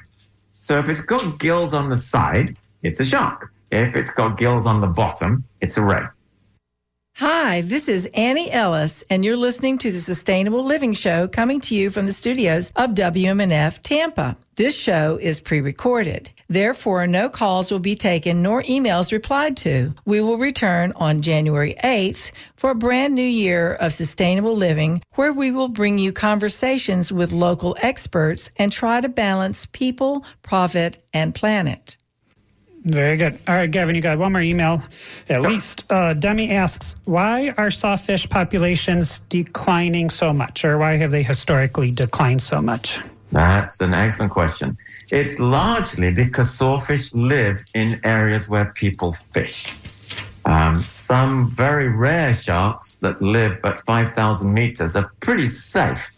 [0.57, 3.51] So if it's got gills on the side, it's a shark.
[3.71, 6.03] If it's got gills on the bottom, it's a ray.
[7.19, 11.75] Hi, this is Annie Ellis, and you're listening to the Sustainable Living Show coming to
[11.75, 14.37] you from the studios of WMNF Tampa.
[14.55, 16.31] This show is pre recorded.
[16.47, 19.93] Therefore, no calls will be taken nor emails replied to.
[20.05, 25.33] We will return on January 8th for a brand new year of sustainable living where
[25.33, 31.35] we will bring you conversations with local experts and try to balance people, profit, and
[31.35, 31.97] planet.
[32.85, 33.39] Very good.
[33.47, 34.81] All right, Gavin, you got one more email.
[35.27, 41.11] At least uh, Demi asks, why are sawfish populations declining so much, or why have
[41.11, 42.99] they historically declined so much?
[43.31, 44.77] That's an excellent question.
[45.11, 49.67] It's largely because sawfish live in areas where people fish.
[50.45, 56.11] Um, some very rare sharks that live at 5,000 meters are pretty safe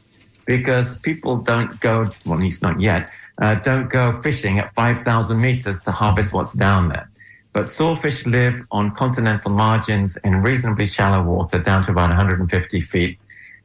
[0.45, 3.09] because people don't go, well, at least not yet,
[3.41, 7.09] uh, don't go fishing at 5,000 meters to harvest what's down there.
[7.53, 13.19] But sawfish live on continental margins in reasonably shallow water down to about 150 feet.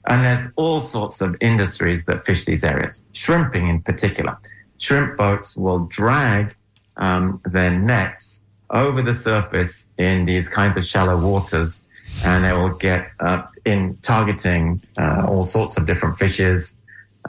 [0.07, 4.37] And there's all sorts of industries that fish these areas, shrimping in particular.
[4.79, 6.57] Shrimp boats will drag
[6.97, 11.83] um, their nets over the surface in these kinds of shallow waters,
[12.25, 16.77] and they will get up in targeting uh, all sorts of different fishes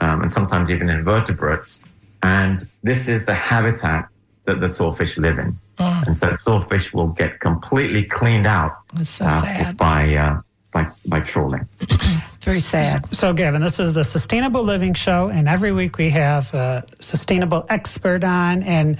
[0.00, 1.82] um, and sometimes even invertebrates.
[2.22, 4.08] And this is the habitat
[4.44, 5.56] that the sawfish live in.
[5.78, 8.72] And so sawfish will get completely cleaned out
[9.04, 9.76] so uh, sad.
[9.76, 10.40] by, uh,
[10.72, 11.68] by, by trawling.
[12.42, 13.14] Very sad.
[13.14, 17.64] So, Gavin, this is the Sustainable Living Show, and every week we have a sustainable
[17.68, 18.62] expert on.
[18.64, 18.98] And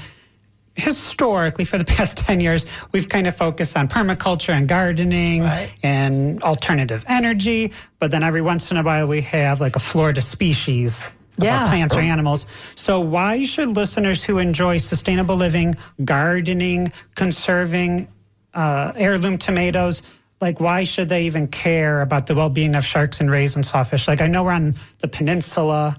[0.76, 5.72] historically, for the past 10 years, we've kind of focused on permaculture and gardening Right.
[5.82, 7.72] and alternative energy.
[7.98, 11.10] But then every once in a while, we have like a Florida species.
[11.38, 11.68] About Yeah.
[11.68, 12.46] plants or animals.
[12.74, 18.08] So, why should listeners who enjoy sustainable living, gardening, conserving
[18.54, 20.02] uh, heirloom tomatoes,
[20.40, 24.08] like why should they even care about the well-being of sharks and rays and sawfish?
[24.08, 25.96] Like I know we're on the peninsula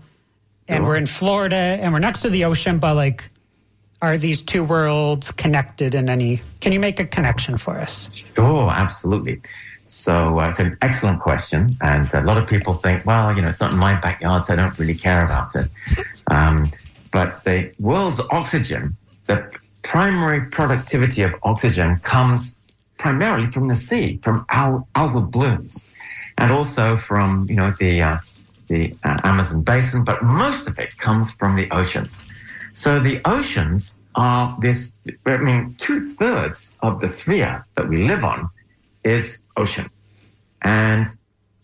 [0.67, 3.29] and we're in Florida and we're next to the ocean, but like
[4.01, 8.09] are these two worlds connected in any can you make a connection for us?
[8.37, 9.41] Oh, absolutely.
[9.83, 13.49] So uh, it's an excellent question, and a lot of people think, well, you know,
[13.49, 15.69] it's not in my backyard, so I don't really care about it.
[16.29, 16.71] Um,
[17.11, 18.95] but the world's oxygen,
[19.27, 22.57] the primary productivity of oxygen comes
[22.97, 25.83] primarily from the sea, from al- algal blooms,
[26.37, 28.17] and also from you know the uh,
[28.67, 30.03] the uh, Amazon basin.
[30.03, 32.21] But most of it comes from the oceans.
[32.73, 34.91] So the oceans are this.
[35.25, 38.49] I mean, two thirds of the sphere that we live on
[39.03, 39.89] is ocean.
[40.61, 41.07] And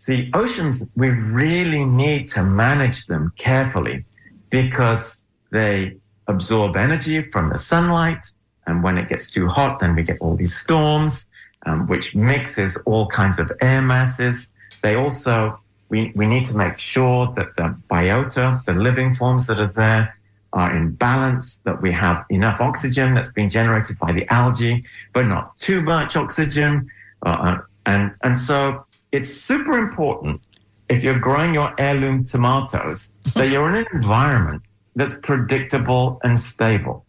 [0.05, 4.05] the oceans, we really need to manage them carefully
[4.49, 5.21] because
[5.51, 8.25] they absorb energy from the sunlight.
[8.67, 11.27] And when it gets too hot, then we get all these storms,
[11.65, 14.51] um, which mixes all kinds of air masses.
[14.81, 15.59] They also,
[15.89, 20.15] we, we need to make sure that the biota, the living forms that are there,
[20.53, 24.83] are in balance, that we have enough oxygen that's been generated by the algae,
[25.13, 26.89] but not too much oxygen.
[27.25, 30.45] Uh, and, and so it's super important
[30.89, 34.61] if you're growing your heirloom tomatoes, that you're in an environment
[34.95, 37.05] that's predictable and stable.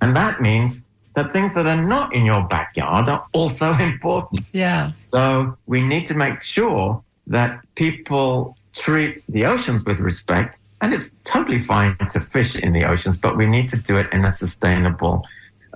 [0.00, 4.42] And that means that things that are not in your backyard are also important.
[4.52, 4.90] Yeah.
[4.90, 10.60] So we need to make sure that people treat the oceans with respect.
[10.80, 14.06] And it's totally fine to fish in the oceans, but we need to do it
[14.12, 15.26] in a sustainable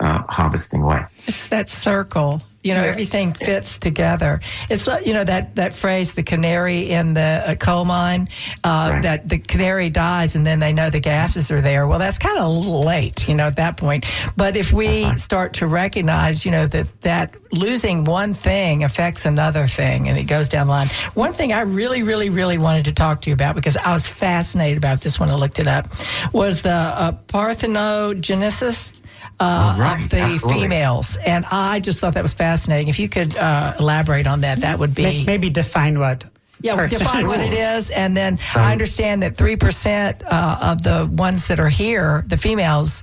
[0.00, 1.04] uh, harvesting way.
[1.26, 2.42] It's that circle.
[2.64, 4.40] You know, everything fits together.
[4.70, 8.30] It's like, you know that that phrase, the canary in the uh, coal mine,
[8.64, 9.02] uh, Right.
[9.02, 11.86] that the canary dies and then they know the gases are there.
[11.86, 14.06] Well, that's kind of a little late, you know, at that point.
[14.36, 19.66] But if we start to recognize, you know, that that losing one thing affects another
[19.66, 20.88] thing, and it goes down the line.
[21.12, 24.06] One thing I really, really, really wanted to talk to you about because I was
[24.06, 25.88] fascinated about this when I looked it up
[26.32, 28.92] was the uh, parthenogenesis.
[29.40, 30.62] Uh, right, of the absolutely.
[30.62, 32.88] females, and I just thought that was fascinating.
[32.88, 36.24] If you could uh, elaborate on that, that would be May- Maybe define what.
[36.60, 40.82] yeah, person- define what it is, and then I understand that three percent uh, of
[40.82, 43.02] the ones that are here, the females,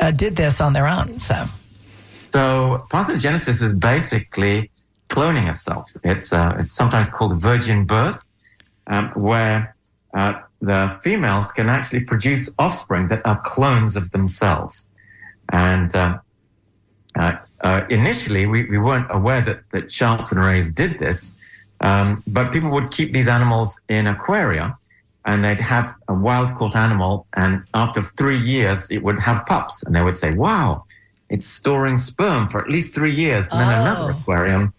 [0.00, 1.18] uh, did this on their own.
[1.18, 1.44] So
[2.16, 4.70] So parthenogenesis is basically
[5.08, 5.90] cloning a self.
[6.04, 8.22] It's, uh, it's sometimes called virgin birth,
[8.86, 9.74] um, where
[10.14, 14.88] uh, the females can actually produce offspring that are clones of themselves.
[15.50, 16.18] And uh,
[17.18, 21.34] uh, uh, initially, we, we weren't aware that, that sharks and rays did this,
[21.80, 24.76] um, but people would keep these animals in aquaria
[25.26, 29.82] and they'd have a wild caught animal, and after three years, it would have pups,
[29.82, 30.84] and they would say, Wow,
[31.30, 33.48] it's storing sperm for at least three years.
[33.48, 34.18] And then another Oh.
[34.18, 34.74] aquarium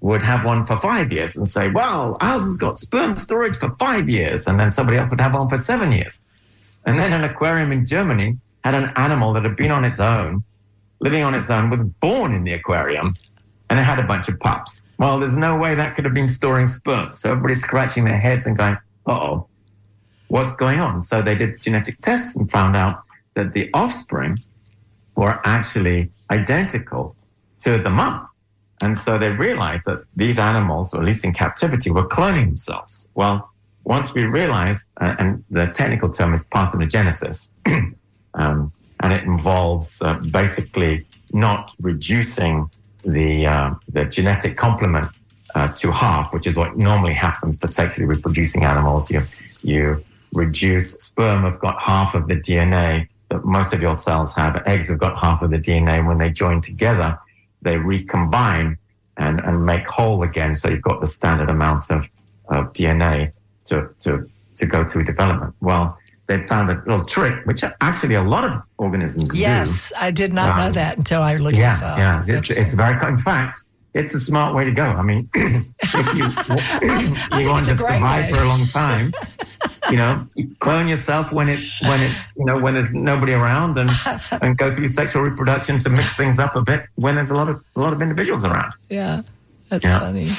[0.00, 3.68] would have one for five years and say, Well, ours has got sperm storage for
[3.78, 4.46] five years.
[4.46, 6.22] And then somebody else would have one for seven years.
[6.86, 10.42] And then an aquarium in Germany had an animal that had been on its own,
[11.00, 13.14] living on its own, was born in the aquarium,
[13.70, 14.88] and it had a bunch of pups.
[14.98, 17.14] Well, there's no way that could have been storing sperm.
[17.14, 19.46] So everybody's scratching their heads and going, oh,
[20.28, 21.02] what's going on?
[21.02, 23.02] So they did genetic tests and found out
[23.34, 24.38] that the offspring
[25.16, 27.16] were actually identical
[27.58, 28.28] to the mum.
[28.82, 33.08] And so they realized that these animals, or at least in captivity, were cloning themselves.
[33.14, 33.48] Well,
[33.84, 37.50] once we realized, uh, and the technical term is parthenogenesis,
[38.34, 42.70] um, and it involves uh, basically not reducing
[43.04, 45.08] the uh, the genetic complement
[45.54, 49.10] uh, to half, which is what normally happens for sexually reproducing animals.
[49.10, 49.22] You
[49.62, 54.62] you reduce sperm have got half of the DNA that most of your cells have.
[54.66, 56.06] Eggs have got half of the DNA.
[56.06, 57.18] When they join together,
[57.62, 58.78] they recombine
[59.16, 60.54] and, and make whole again.
[60.54, 62.08] So you've got the standard amount of,
[62.48, 63.32] of DNA
[63.64, 65.54] to, to, to go through development.
[65.60, 65.98] Well,
[66.28, 69.38] they found a little trick, which actually a lot of organisms do.
[69.38, 71.98] yes, I did not know Um, that until I looked Yeah, this up.
[71.98, 72.20] yeah.
[72.26, 73.62] It's It's, it's very, in fact,
[73.94, 74.84] it's a smart way to go.
[74.84, 76.24] I mean, if you,
[77.40, 78.30] you want to survive way.
[78.32, 79.12] for a long time,
[79.90, 83.76] you know, you clone yourself when it's, when it's, you know, when there's nobody around
[83.76, 83.90] and,
[84.40, 87.48] and go through sexual reproduction to mix things up a bit when there's a lot
[87.48, 88.72] of, a lot of individuals around.
[88.88, 89.22] yeah,
[89.68, 89.98] that's Yeah.
[89.98, 90.30] funny.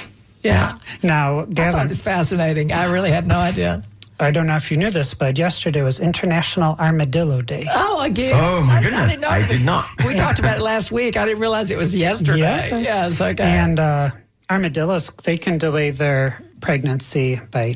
[0.41, 2.73] Yeah, Now, I Gavin, it's fascinating.
[2.73, 3.81] I really had no idea.
[4.19, 7.65] I don't know if you knew this, but yesterday was International Armadillo Day.
[7.73, 8.33] Oh, again.
[8.35, 9.09] Oh, my I- I goodness.
[9.11, 9.87] didn't know I did not.
[10.05, 11.17] We talked about it last week.
[11.17, 12.39] I didn't realize it was yesterday.
[12.39, 12.83] Yes.
[12.85, 13.43] Yes, okay.
[13.43, 14.11] And uh,
[14.49, 17.75] armadillos, they can delay their pregnancy by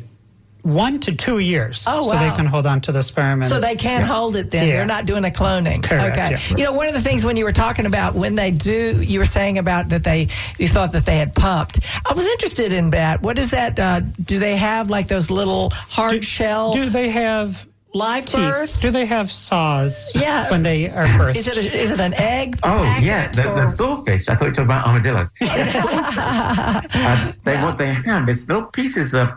[0.67, 1.83] one to two years.
[1.87, 3.41] Oh, So they can hold on to the sperm.
[3.41, 4.67] And, So they can hold it then.
[4.67, 4.77] Yeah.
[4.77, 5.81] They're not doing a cloning.
[5.83, 6.31] Correct, Okay.
[6.51, 6.57] yeah.
[6.57, 9.19] You know, one of the things when you were talking about when they do, you
[9.19, 11.79] were saying about that they, you thought that they had pumped.
[12.05, 13.21] I was interested in that.
[13.21, 13.79] What is that?
[13.79, 18.35] Uh, do they have like those little hard do, shell do they have live teeth?
[18.39, 18.81] birth?
[18.81, 20.49] Do they have saws Yeah.
[20.51, 21.35] when they are birthed?
[21.37, 22.59] Is it, a, is it an egg?
[22.63, 24.27] Oh yeah, the, or- the sawfish.
[24.27, 25.31] I thought you were talking about armadillos.
[25.41, 29.29] uh, they, What they have is little pieces of,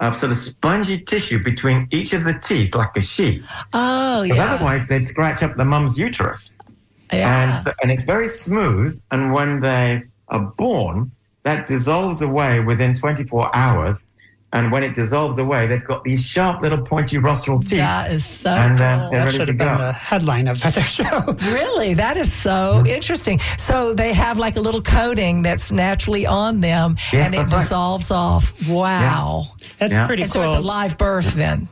[0.00, 3.46] of sort of spongy tissue between each of the teeth, like a sheath.
[3.72, 4.52] oh, yeah.
[4.52, 6.54] otherwise, they'd scratch up the mum's uterus.
[7.12, 7.54] yeah.
[7.56, 9.00] And, so- and it's very smooth.
[9.10, 11.10] And when they are born,
[11.44, 14.10] that dissolves away within 24 hours.
[14.56, 17.78] And when it dissolves away, they've got these sharp little pointy rostral teeth.
[17.78, 19.10] that is so And, uh, cool.
[19.12, 19.78] that should to have been go.
[19.78, 21.36] the headline of the show.
[21.52, 21.92] Really?
[21.94, 23.38] That is so interesting.
[23.58, 27.52] So they have like a little coating that's naturally on them Yes, and it that's
[27.52, 27.60] right.
[27.60, 28.54] dissolves off.
[28.68, 29.48] Wow.
[29.78, 30.06] That's Yeah.
[30.06, 30.42] pretty And cool.
[30.42, 31.68] so it's a live birth then.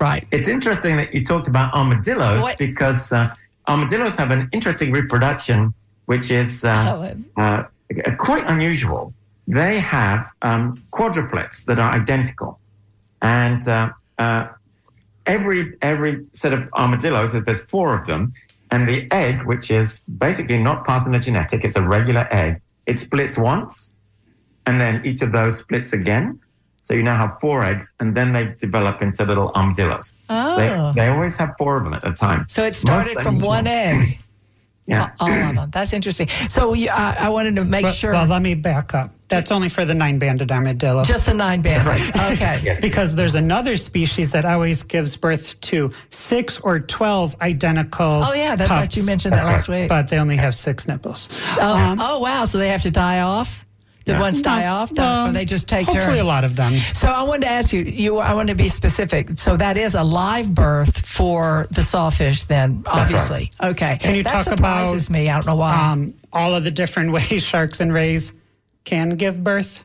[0.00, 0.26] Right.
[0.32, 2.58] It's interesting that you talked about armadillos What?
[2.58, 3.32] because uh,
[3.68, 5.72] armadillos have an interesting reproduction,
[6.06, 7.62] which is uh, Oh, uh,
[8.18, 9.14] quite unusual.
[9.48, 12.58] They have um, quadruplets that are identical,
[13.22, 14.48] and uh, uh,
[15.24, 18.32] every every set of armadillos, there's, there's four of them,
[18.70, 22.60] and the egg, which is basically not parthenogenetic, it's a regular egg.
[22.86, 23.92] It splits once,
[24.66, 26.40] and then each of those splits again.
[26.80, 30.16] So you now have four eggs, and then they develop into little armadillos.
[30.28, 30.56] Oh.
[30.56, 32.46] They, they always have four of them at a time.
[32.48, 34.18] So it started Most from one egg.
[34.86, 35.04] Yeah.
[35.04, 35.70] Uh, all of them.
[35.72, 36.28] That's interesting.
[36.48, 38.12] So you, I, I wanted to make Well, sure.
[38.12, 39.12] well, let me back up.
[39.28, 41.02] That's only for the nine-banded armadillo.
[41.02, 42.00] just the nine banded.
[42.32, 42.60] Okay.
[42.62, 42.80] Yes.
[42.80, 48.54] because there's another species that always gives birth to six or 12 identical Oh yeah,
[48.54, 49.88] that's what you mentioned that last week.
[49.88, 51.28] But they only have six nipples.
[51.58, 53.65] oh, um, oh wow, so they have to die off.
[54.06, 54.20] The Yeah.
[54.20, 56.20] ones die off, Well, or they just take Hopefully turns.
[56.20, 56.74] a lot of them.
[56.94, 59.30] So I wanted to ask you, you I want to be specific.
[59.36, 63.02] So that is a live birth for the sawfish then, That's right.
[63.04, 63.50] obviously.
[63.62, 63.98] Okay.
[64.00, 65.28] Can you that talk about, surprises me.
[65.28, 65.74] I don't know why.
[65.90, 68.32] Um, all of the different ways sharks and rays
[68.84, 69.82] can give birth.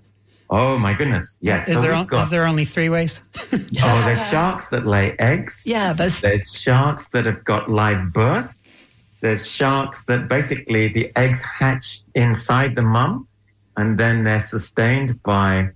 [0.53, 1.37] Oh my goodness!
[1.41, 1.67] Yes.
[1.69, 3.21] Is So there on, got- is there only three ways?
[3.83, 5.63] Oh, there's sharks that lay eggs.
[5.65, 8.57] yeah, that's There's sharks that have got live birth.
[9.21, 13.27] There's sharks that basically the eggs hatch inside the mum,
[13.77, 15.69] and then they're sustained by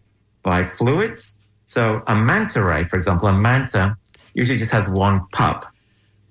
[0.43, 1.37] by fluids.
[1.65, 3.97] So a manta ray, for example, a manta
[4.33, 5.65] usually just has one pup,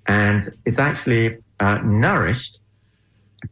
[0.06, 2.60] and it's actually uh, nourished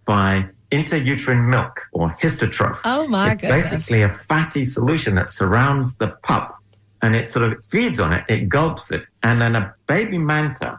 [0.07, 2.81] by intrauterine milk or histotroph.
[2.85, 3.71] Oh, my it's goodness.
[3.71, 6.57] basically a fatty solution that surrounds the pup
[7.03, 9.05] and it sort of feeds on it, it gulps it.
[9.23, 10.79] And then a baby manta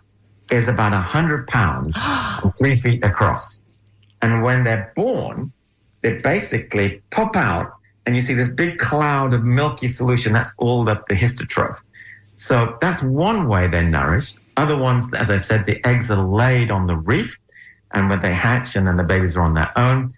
[0.52, 1.98] is about 100 pounds
[2.58, 3.62] three feet across.
[4.22, 5.52] And when they're born,
[6.04, 7.72] they basically pop out
[8.06, 10.34] and you see this big cloud of milky solution.
[10.34, 11.78] That's all the, the histotroph.
[12.36, 14.38] So that's one way they're nourished.
[14.58, 17.40] Other ones, as I said, the eggs are laid on the reef
[17.94, 20.14] and when they hatch and then the babies are on their own.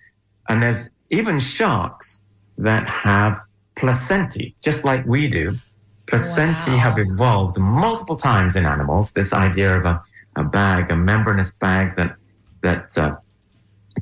[0.50, 2.24] And there's even sharks
[2.58, 3.40] that have
[3.76, 5.56] placentae, just like we do.
[6.08, 6.78] Placentae Wow.
[6.78, 9.12] have evolved multiple times in animals.
[9.12, 10.02] This idea of a,
[10.36, 12.16] a bag, a membranous bag that
[12.62, 13.16] that uh,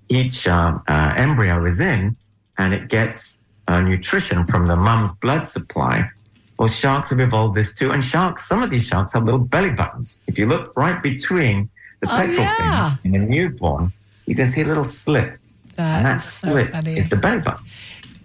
[0.10, 2.16] each uh, uh, embryo is in,
[2.58, 6.08] and it gets uh, nutrition from the mum's blood supply.
[6.60, 8.48] Well, sharks have evolved this too, and sharks.
[8.48, 10.20] Some of these sharks have little belly buttons.
[10.28, 11.70] If you look right between
[12.02, 12.96] the Oh, pectoral yeah.
[12.98, 13.92] fins in a newborn,
[14.28, 15.38] you can see a little slit,
[15.78, 17.66] and that that's so slit is the belly button.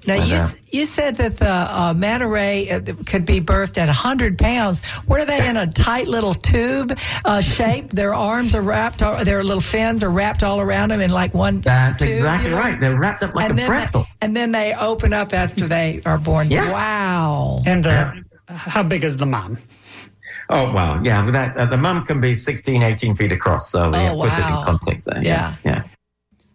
[0.08, 3.78] Now you uh, s- you said that the uh, manta ray uh, could be birthed
[3.78, 4.82] at 100 pounds.
[5.06, 7.90] Were they in a tight little tube uh, shape?
[7.90, 11.32] Their arms are wrapped, all, their little fins are wrapped all around them in like
[11.34, 11.60] one.
[11.62, 12.60] That's tube, exactly you know?
[12.60, 12.78] right.
[12.80, 14.02] They're wrapped up like and a then pretzel.
[14.02, 16.50] They, and then they open up after they are born.
[16.50, 16.70] Yeah.
[16.72, 17.58] Wow.
[17.66, 19.58] And the, how big is the mom?
[20.50, 21.00] Oh, wow.
[21.02, 23.70] Yeah, that, uh, the mum can be 16, 18 feet across.
[23.70, 24.62] So, yeah, Oh, put it in wow.
[24.64, 25.22] context there.
[25.22, 25.54] Yeah.
[25.64, 25.82] Yeah.
[25.84, 25.84] yeah.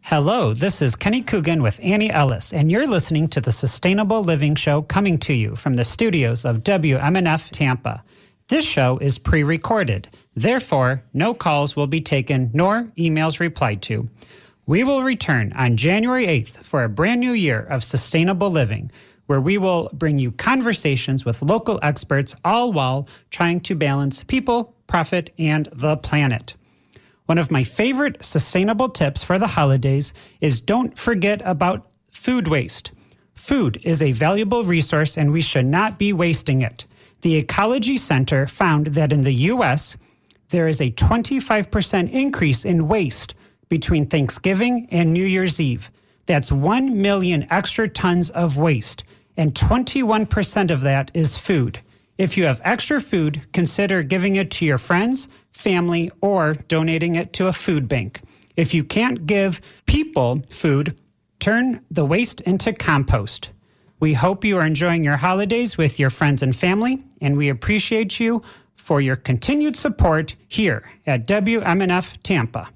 [0.07, 4.53] Hello, this is Kenny Coogan with Annie Ellis, and you're listening to the Sustainable Living
[4.53, 8.03] Show coming to you from the studios of WMNF Tampa.
[8.49, 14.09] This show is pre recorded, therefore, no calls will be taken nor emails replied to.
[14.65, 18.91] We will return on January 8th for a brand new year of sustainable living,
[19.27, 24.75] where we will bring you conversations with local experts, all while trying to balance people,
[24.85, 26.55] profit, and the planet.
[27.25, 32.91] One of my favorite sustainable tips for the holidays is don't forget about food waste.
[33.33, 36.85] Food is a valuable resource and we should not be wasting it.
[37.21, 39.95] The Ecology Center found that in the U.S.,
[40.49, 43.33] there is a 25% increase in waste
[43.69, 45.89] between Thanksgiving and New Year's Eve.
[46.25, 49.03] That's 1 million extra tons of waste,
[49.35, 51.79] and 21% of that is food.
[52.17, 57.33] If you have extra food, consider giving it to your friends, family, or donating it
[57.33, 58.21] to a food bank.
[58.55, 60.95] If you can't give people food,
[61.39, 63.49] turn the waste into compost.
[63.99, 68.19] We hope you are enjoying your holidays with your friends and family, and we appreciate
[68.19, 68.43] you
[68.75, 72.69] for your continued support here at WMNF Tampa.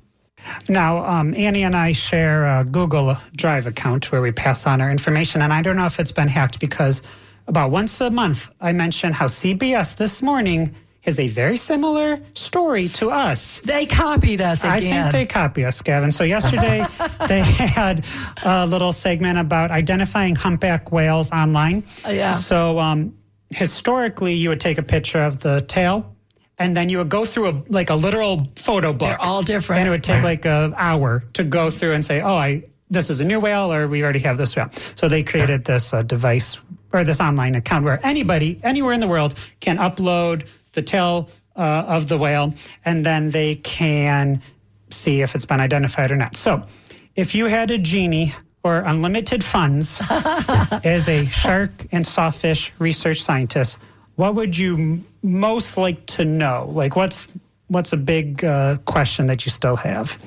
[0.69, 4.89] Now, um, Annie and I share a Google Drive account where we pass on our
[4.89, 7.01] information, and I don't know if it's been hacked because
[7.47, 10.75] about once a month I mention how CBS this morning
[11.07, 13.61] has a very similar story to us.
[13.61, 14.73] They copied us again.
[14.73, 16.11] I think they copy us, Gavin.
[16.11, 16.85] So yesterday
[17.29, 18.05] they had
[18.43, 21.85] a little segment about identifying humpback whales online.
[22.03, 22.31] Oh, yeah.
[22.31, 23.17] So um,
[23.49, 26.13] historically, you would take a picture of the tail,
[26.59, 29.07] and then you would go through a like a literal photo book.
[29.07, 29.79] They're all different.
[29.79, 33.09] And it would take like an hour to go through and say, "Oh, I this
[33.09, 36.01] is a new whale, or we already have this whale." So they created this uh,
[36.01, 36.57] device
[36.97, 41.85] or this online account where anybody anywhere in the world can upload the tail uh,
[41.87, 42.53] of the whale,
[42.85, 44.41] and then they can
[44.89, 46.35] see if it's been identified or not.
[46.35, 46.65] So,
[47.15, 53.77] if you had a genie or unlimited funds as a shark and sawfish research scientist,
[54.15, 56.69] what would you m- most like to know?
[56.71, 57.27] Like, what's
[57.67, 60.17] what's a big uh, question that you still have?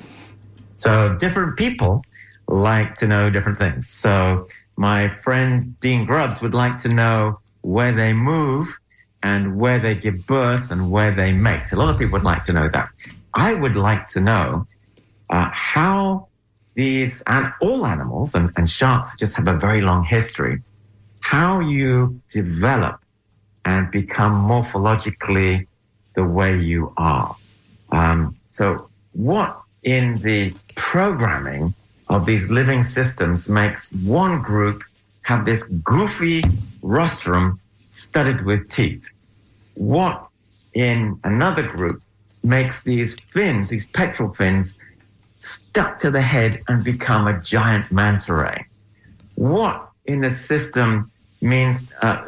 [0.75, 2.03] So different people
[2.47, 3.87] like to know different things.
[3.87, 4.47] So
[4.81, 8.79] my friend Dean Grubbs would like to know where they move
[9.21, 11.71] and where they give birth and where they mate.
[11.71, 12.89] A lot of people would like to know that.
[13.35, 14.65] I would like to know
[15.29, 16.29] uh, how
[16.73, 20.63] these and all animals and, and sharks just have a very long history.
[21.19, 23.05] How you develop
[23.63, 25.67] and become morphologically
[26.15, 27.35] the way you are.
[27.91, 31.75] Um, so, what in the programming
[32.11, 34.83] of these living systems makes one group
[35.23, 36.43] have this goofy
[36.81, 37.59] rostrum
[37.89, 39.09] studded with teeth?
[39.75, 40.27] What
[40.73, 42.01] in another group
[42.43, 44.77] makes these fins, these pectoral fins,
[45.37, 48.65] stuck to the head and become a giant manta ray?
[49.35, 51.09] What in the system
[51.39, 52.25] means uh,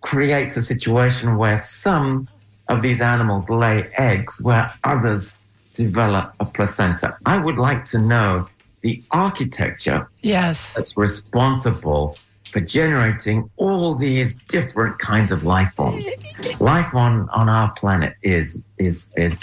[0.00, 2.26] creates a situation where some
[2.68, 5.36] of these animals lay eggs where others
[5.74, 7.16] develop a placenta.
[7.26, 8.48] I would like to know
[8.82, 10.74] the architecture Yes.
[10.74, 12.16] that's responsible
[12.50, 16.08] for generating all these different kinds of life forms.
[16.60, 19.40] Life on, on our planet is is is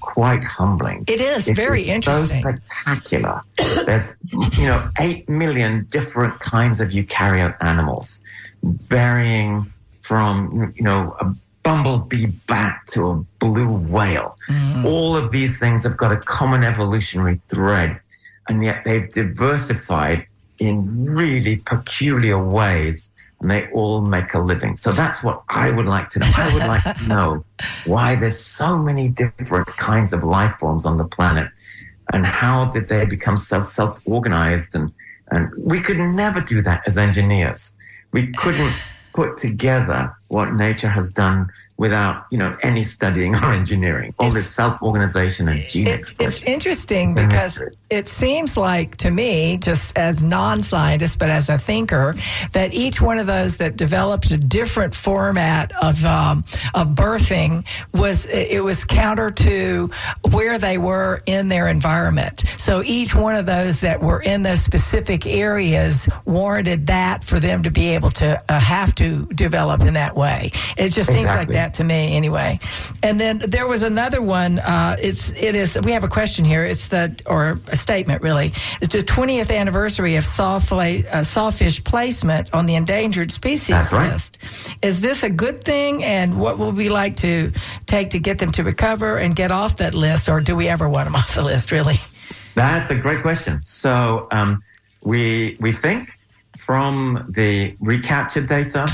[0.00, 1.04] quite humbling.
[1.06, 2.42] It is It very is interesting.
[2.42, 3.42] So spectacular.
[3.58, 8.20] There's you know eight million different kinds of eukaryote animals,
[8.62, 9.70] varying
[10.00, 14.38] from you know a bumblebee bat to a blue whale.
[14.48, 14.84] Mm.
[14.84, 18.00] All of these things have got a common evolutionary thread,
[18.48, 20.26] and yet they've diversified
[20.58, 23.12] in really peculiar ways.
[23.40, 24.78] And they all make a living.
[24.78, 26.30] So that's what I would like to know.
[26.34, 27.44] I would like to know
[27.84, 31.50] why there's so many different kinds of life forms on the planet
[32.12, 34.92] and how did they become so self-organized and
[35.32, 37.74] and we could never do that as engineers
[38.12, 38.74] we couldn't
[39.12, 41.48] put together what nature has done
[41.78, 46.52] without you know any studying or engineering all this self-organization and gene It- expression it's
[46.54, 47.76] interesting It's because mystery.
[47.90, 52.14] it seems like to me, just as non-scientist but as a thinker,
[52.52, 58.24] that each one of those that developed a different format of um, of birthing was
[58.26, 59.90] it was counter to
[60.30, 62.44] where they were in their environment.
[62.58, 67.62] So each one of those that were in those specific areas warranted that for them
[67.64, 70.50] to be able to uh, have to develop in that way.
[70.76, 71.54] It just seems like Exactly.
[71.66, 72.58] That to me anyway.
[73.02, 74.58] And then there was another one.
[74.58, 75.78] Uh, it's it is.
[75.82, 76.64] We have a question here.
[76.64, 78.52] It's the or a statement really.
[78.80, 84.12] It's the 20th anniversary of sawfla- uh, sawfish placement on the endangered species That's right.
[84.12, 84.38] list.
[84.82, 86.04] Is this a good thing?
[86.04, 87.52] And what will we like to
[87.86, 90.88] take to get them to recover and get off that list, or do we ever
[90.88, 91.72] want them off the list?
[91.72, 91.98] Really?
[92.54, 93.60] That's a great question.
[93.62, 94.62] So um,
[95.02, 96.10] we we think
[96.56, 98.88] from the recaptured data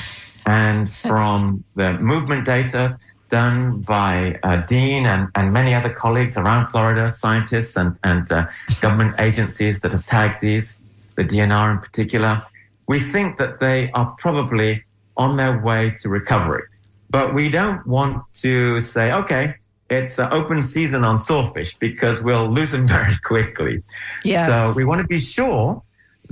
[0.46, 2.96] and from the movement data
[3.28, 8.46] done by uh, Dean and, and many other colleagues around Florida, scientists and, and uh,
[8.82, 10.78] government agencies that have tagged these,
[11.16, 12.42] the DNR in particular,
[12.88, 14.84] we think that they are probably
[15.16, 16.64] on their way to recovery.
[17.08, 19.54] But we don't want to say, okay,
[19.88, 23.82] it's an open season on sawfish because we'll lose them very quickly.
[24.24, 24.48] Yes.
[24.48, 25.82] So we want to be sure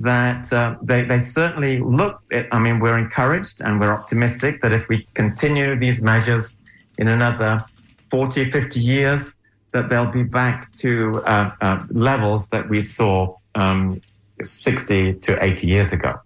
[0.00, 4.72] that uh, they, they certainly look at, I mean, we're encouraged and we're optimistic that
[4.72, 6.56] if we continue these measures
[6.98, 7.64] in another
[8.10, 9.36] 40, 50 years,
[9.72, 14.00] that they'll be back to uh, uh, levels that we saw um,
[14.42, 16.18] 60 to 80 years ago.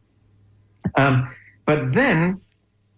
[0.97, 1.29] Um,
[1.67, 2.41] but then,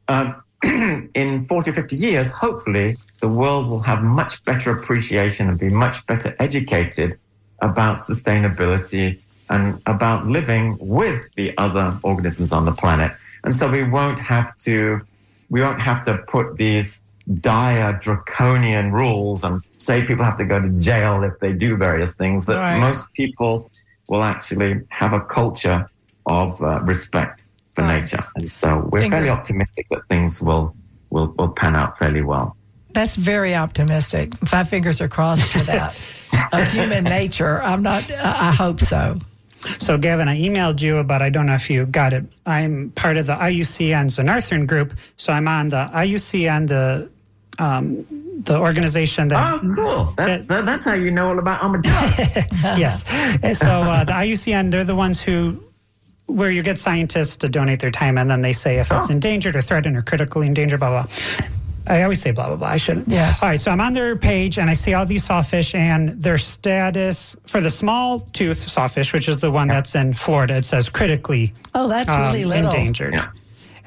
[0.09, 5.59] uh, in 40 or 50 years, hopefully, the world will have much better appreciation and
[5.59, 7.19] be much better educated
[7.61, 9.19] about sustainability
[9.49, 13.13] and about living with the other organisms on the planet.
[13.45, 15.01] And so we won't have to,
[15.51, 17.05] we won't have to put these
[17.41, 22.15] dire draconian rules and say people have to go to jail if they do various
[22.15, 22.79] things that Right.
[22.79, 23.71] most people
[24.09, 25.89] will actually have a culture
[26.27, 28.01] of uh, respect for Right.
[28.01, 28.21] nature.
[28.37, 30.75] And so we're Fingers- fairly optimistic that things will,
[31.11, 32.57] will, will pan out fairly well.
[32.93, 34.35] That's very optimistic.
[34.47, 35.99] Five fingers are crossed for that.
[36.53, 37.63] of human nature.
[37.63, 38.11] I'm not.
[38.11, 39.19] I hope so.
[39.79, 42.25] So, Gavin, I emailed you, but I don't know if you got it.
[42.45, 47.11] I'm part of the IUCN Xenarthran group, so I'm on the IUCN, the
[47.59, 48.07] um,
[48.45, 50.15] the organization that Oh, cool.
[50.19, 51.63] That, that, that's how you know all about
[52.79, 53.03] yes.
[53.59, 55.65] So uh, the IUCN, they're the ones who,
[56.27, 59.13] where you get scientists to donate their time, and then they say if it's Oh.
[59.13, 61.07] endangered or threatened or critically endangered, blah blah.
[61.87, 62.69] I always say blah blah blah.
[62.69, 63.09] I shouldn't.
[63.09, 63.35] Yeah.
[63.43, 63.61] All right.
[63.61, 67.61] So I'm on their page, and I see all these sawfish and their status for
[67.61, 70.57] the small tooth sawfish, which is the one that's in Florida.
[70.57, 72.65] It says critically Oh, that's um, really little.
[72.67, 73.15] endangered.
[73.15, 73.29] Yeah.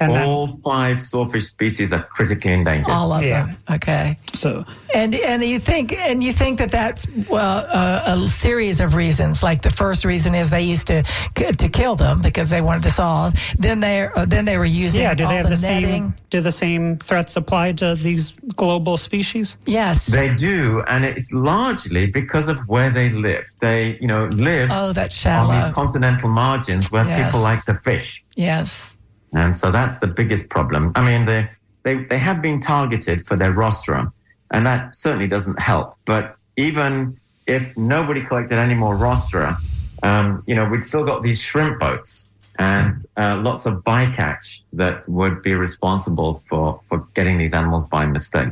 [0.00, 2.90] And then- all five swordfish species are critically endangered.
[2.92, 3.44] All of Yeah.
[3.46, 3.56] them.
[3.70, 4.16] Okay.
[4.34, 8.94] So And and you think and you think that that's well uh, a series of
[8.94, 9.42] reasons.
[9.42, 11.02] Like the first reason is they used to
[11.34, 13.32] to kill them because they wanted us all.
[13.58, 15.90] Then they uh, then they were using yeah, do all they have the, netting.
[15.90, 16.14] same?
[16.30, 19.56] Do the same threats apply to these global species?
[19.66, 20.06] Yes.
[20.06, 23.44] They do, and it's largely because of where they live.
[23.60, 25.64] They, you know, live oh, that's on shallow.
[25.66, 27.26] these continental margins where Yes.
[27.26, 28.22] people like to fish.
[28.36, 28.86] yes.
[29.32, 30.92] And so that's the biggest problem.
[30.94, 31.48] I mean, they,
[31.82, 34.12] they, they have been targeted for their rostrum,
[34.50, 35.94] and that certainly doesn't help.
[36.04, 39.56] But even if nobody collected any more rostra,
[40.02, 42.28] um, you know, we'd still got these shrimp boats
[42.58, 48.04] and uh, lots of bycatch that would be responsible for, for getting these animals by
[48.06, 48.50] mistake.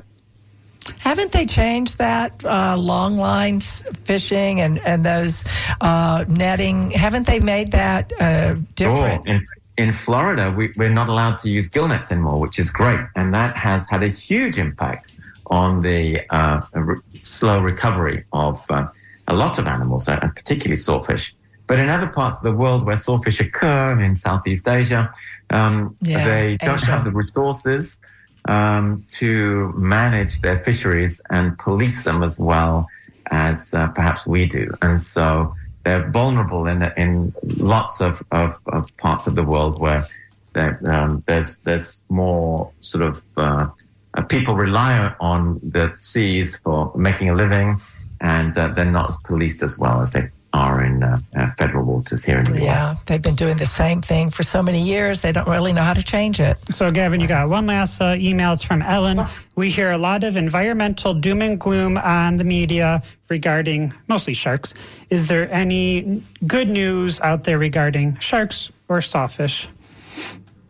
[1.01, 5.45] Haven't they changed that uh, long lines fishing and and those
[5.83, 6.91] uh, netting?
[6.93, 9.25] Haven't they made that uh, different?
[9.29, 9.45] Oh, in,
[9.79, 13.01] in Florida, we, we're not allowed to use gill nets anymore, which is great.
[13.17, 15.13] And that has had a huge impact
[15.47, 18.89] on the uh, re- slow recovery of uh,
[19.29, 21.33] a lot of animals, uh, and particularly sawfish.
[21.69, 25.11] But in other parts of the world where sawfish occur, in Southeast Asia,
[25.51, 26.87] um, Yeah, they don't Asia.
[26.87, 27.99] have the resources
[28.47, 32.89] um, to manage their fisheries and police them as well
[33.31, 34.75] as uh, perhaps we do.
[34.83, 35.55] And so
[35.89, 40.07] they're vulnerable in in lots of, of, of parts of the world where
[40.55, 43.67] um, there's there's more sort of uh,
[44.15, 47.81] uh, people rely on the seas for making a living,
[48.21, 52.25] and uh, they're not policed as well as they are in uh, uh, federal waters
[52.25, 52.97] here in the Yeah, US.
[53.07, 55.21] they've been doing the same thing for so many years.
[55.21, 56.57] They don't really know how to change it.
[56.71, 58.53] So, Gavin, you got one last uh, email.
[58.55, 59.27] It's from Ellen.
[59.57, 64.73] We hear a lot of environmental doom and gloom on the media regarding mostly sharks.
[65.11, 69.69] Is there any good news out there regarding sharks or sawfish?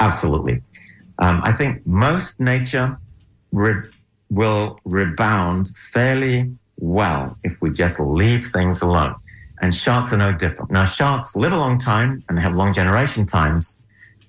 [0.01, 0.61] Absolutely.
[1.20, 2.99] Um, I think most nature
[3.53, 3.89] re-
[4.31, 9.14] will rebound fairly well if we just leave things alone.
[9.61, 10.71] And sharks are no different.
[10.71, 13.77] Now, sharks live a long time and they have long generation times,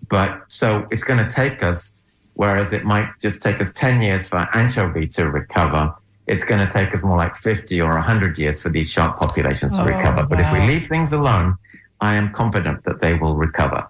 [0.09, 1.93] but so it's going to take us,
[2.33, 5.93] whereas it might just take us 10 years for anchovy to recover,
[6.25, 9.75] it's going to take us more like 50 or 100 years for these shark populations
[9.77, 10.23] to Oh, recover.
[10.23, 11.57] But if we leave things alone,
[12.01, 13.87] I am confident that they will recover.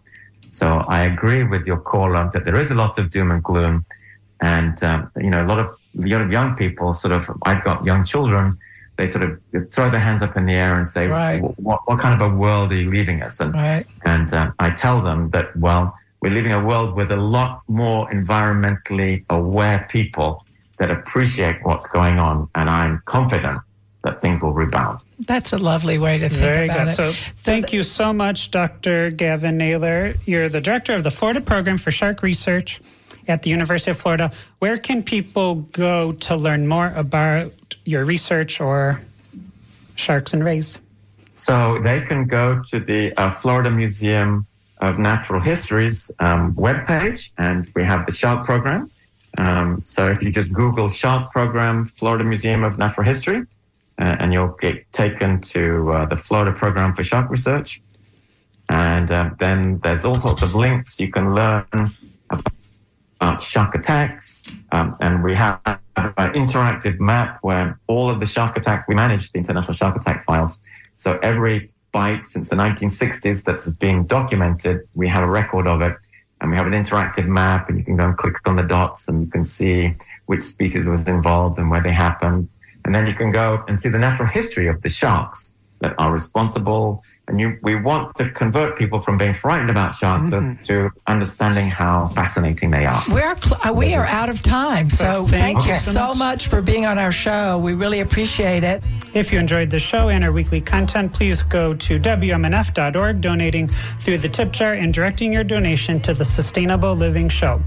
[0.50, 3.86] So I agree with your caller that there is a lot of doom and gloom,
[4.42, 5.68] and um, you know a lot of
[6.02, 7.30] a lot of young people sort of.
[7.44, 8.54] I've got young children.
[9.00, 11.40] They sort of throw their hands up in the air and say, Right.
[11.68, 13.86] "What what kind of a world are you leaving us?" And Right.
[14.04, 18.10] and uh, I tell them that well, we're leaving a world with a lot more
[18.12, 20.46] environmentally aware people
[20.80, 23.62] that appreciate what's going on, and I'm confident
[24.04, 25.00] that things will rebound.
[25.20, 26.88] That's a lovely way to think Very about good.
[26.90, 26.96] it.
[26.96, 29.12] So, thank you so much, Dr.
[29.12, 30.16] Gavin Naylor.
[30.26, 32.82] You're the director of the Florida Program for Shark Research
[33.30, 34.32] at the University of Florida.
[34.60, 37.54] Where can people go to learn more about
[37.90, 39.02] your research or
[39.96, 40.78] sharks and rays?
[41.34, 44.46] So they can go to the uh, Florida Museum
[44.80, 48.92] of Natural History's um, webpage, and we have the shark program.
[49.38, 53.42] Um, so if you just Google shark program, Florida Museum of Natural History,
[53.98, 57.82] uh, and you'll get taken to uh, the Florida program for shark research.
[58.70, 61.92] And uh, then there's all sorts of links you can learn
[63.20, 64.46] about shark attacks.
[64.72, 69.32] Um, and we have an interactive map where all of the shark attacks, we manage
[69.32, 70.62] the international shark attack files.
[70.96, 75.96] So every bite since the 1960s that's being documented, we have a record of it.
[76.42, 79.10] And we have an interactive map, and you can go and click on the dots,
[79.10, 79.94] and you can see
[80.28, 82.48] which species was involved and where they happened.
[82.86, 86.14] And then you can go and see the natural history of the sharks that are
[86.14, 87.04] responsible.
[87.30, 91.68] And you, we want to convert people from being frightened about sharks as to understanding
[91.68, 93.04] how fascinating they are.
[93.08, 96.08] We're cl- uh, we are out of time, so thank thank you you so so
[96.08, 96.18] much.
[96.18, 96.48] much.
[96.48, 97.60] for being on our show.
[97.60, 98.82] We really appreciate it.
[99.14, 103.68] If you enjoyed the show and our weekly content, please go to WMNF.org, donating
[104.00, 107.62] through the tip jar and directing your donation to the Sustainable Living Show.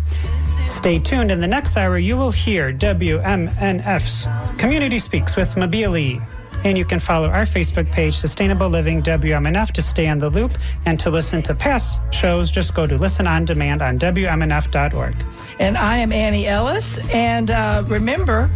[0.66, 1.30] Stay tuned.
[1.30, 4.26] In the next hour, you will hear WMNF's
[4.58, 6.20] Community Speaks with Mabili.
[6.64, 10.52] And you can follow our Facebook page, Sustainable Living WMNF, to stay on the loop.
[10.86, 15.14] And to listen to past shows, just go to Listen on Demand on WMNF.org.
[15.58, 16.98] And I am Annie Ellis.
[17.14, 18.50] And uh, remember,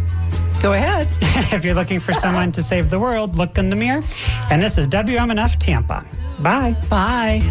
[0.61, 1.07] go ahead.
[1.53, 4.03] if you're looking for someone to save the world, look in the mirror.
[4.49, 6.05] And this is WMNF Tampa.
[6.39, 6.75] Bye.
[6.89, 7.41] Bye.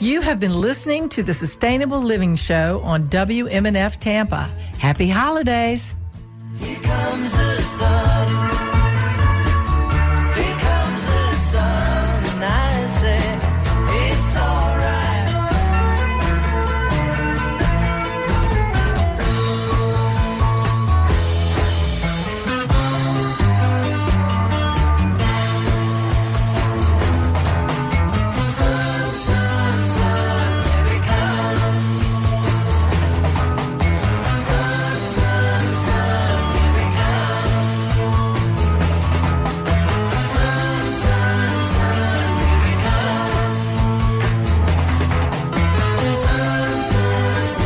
[0.00, 4.44] You have been listening to the Sustainable Living Show on WMNF Tampa.
[4.78, 5.94] Happy holidays.
[6.60, 8.59] Here comes the sun.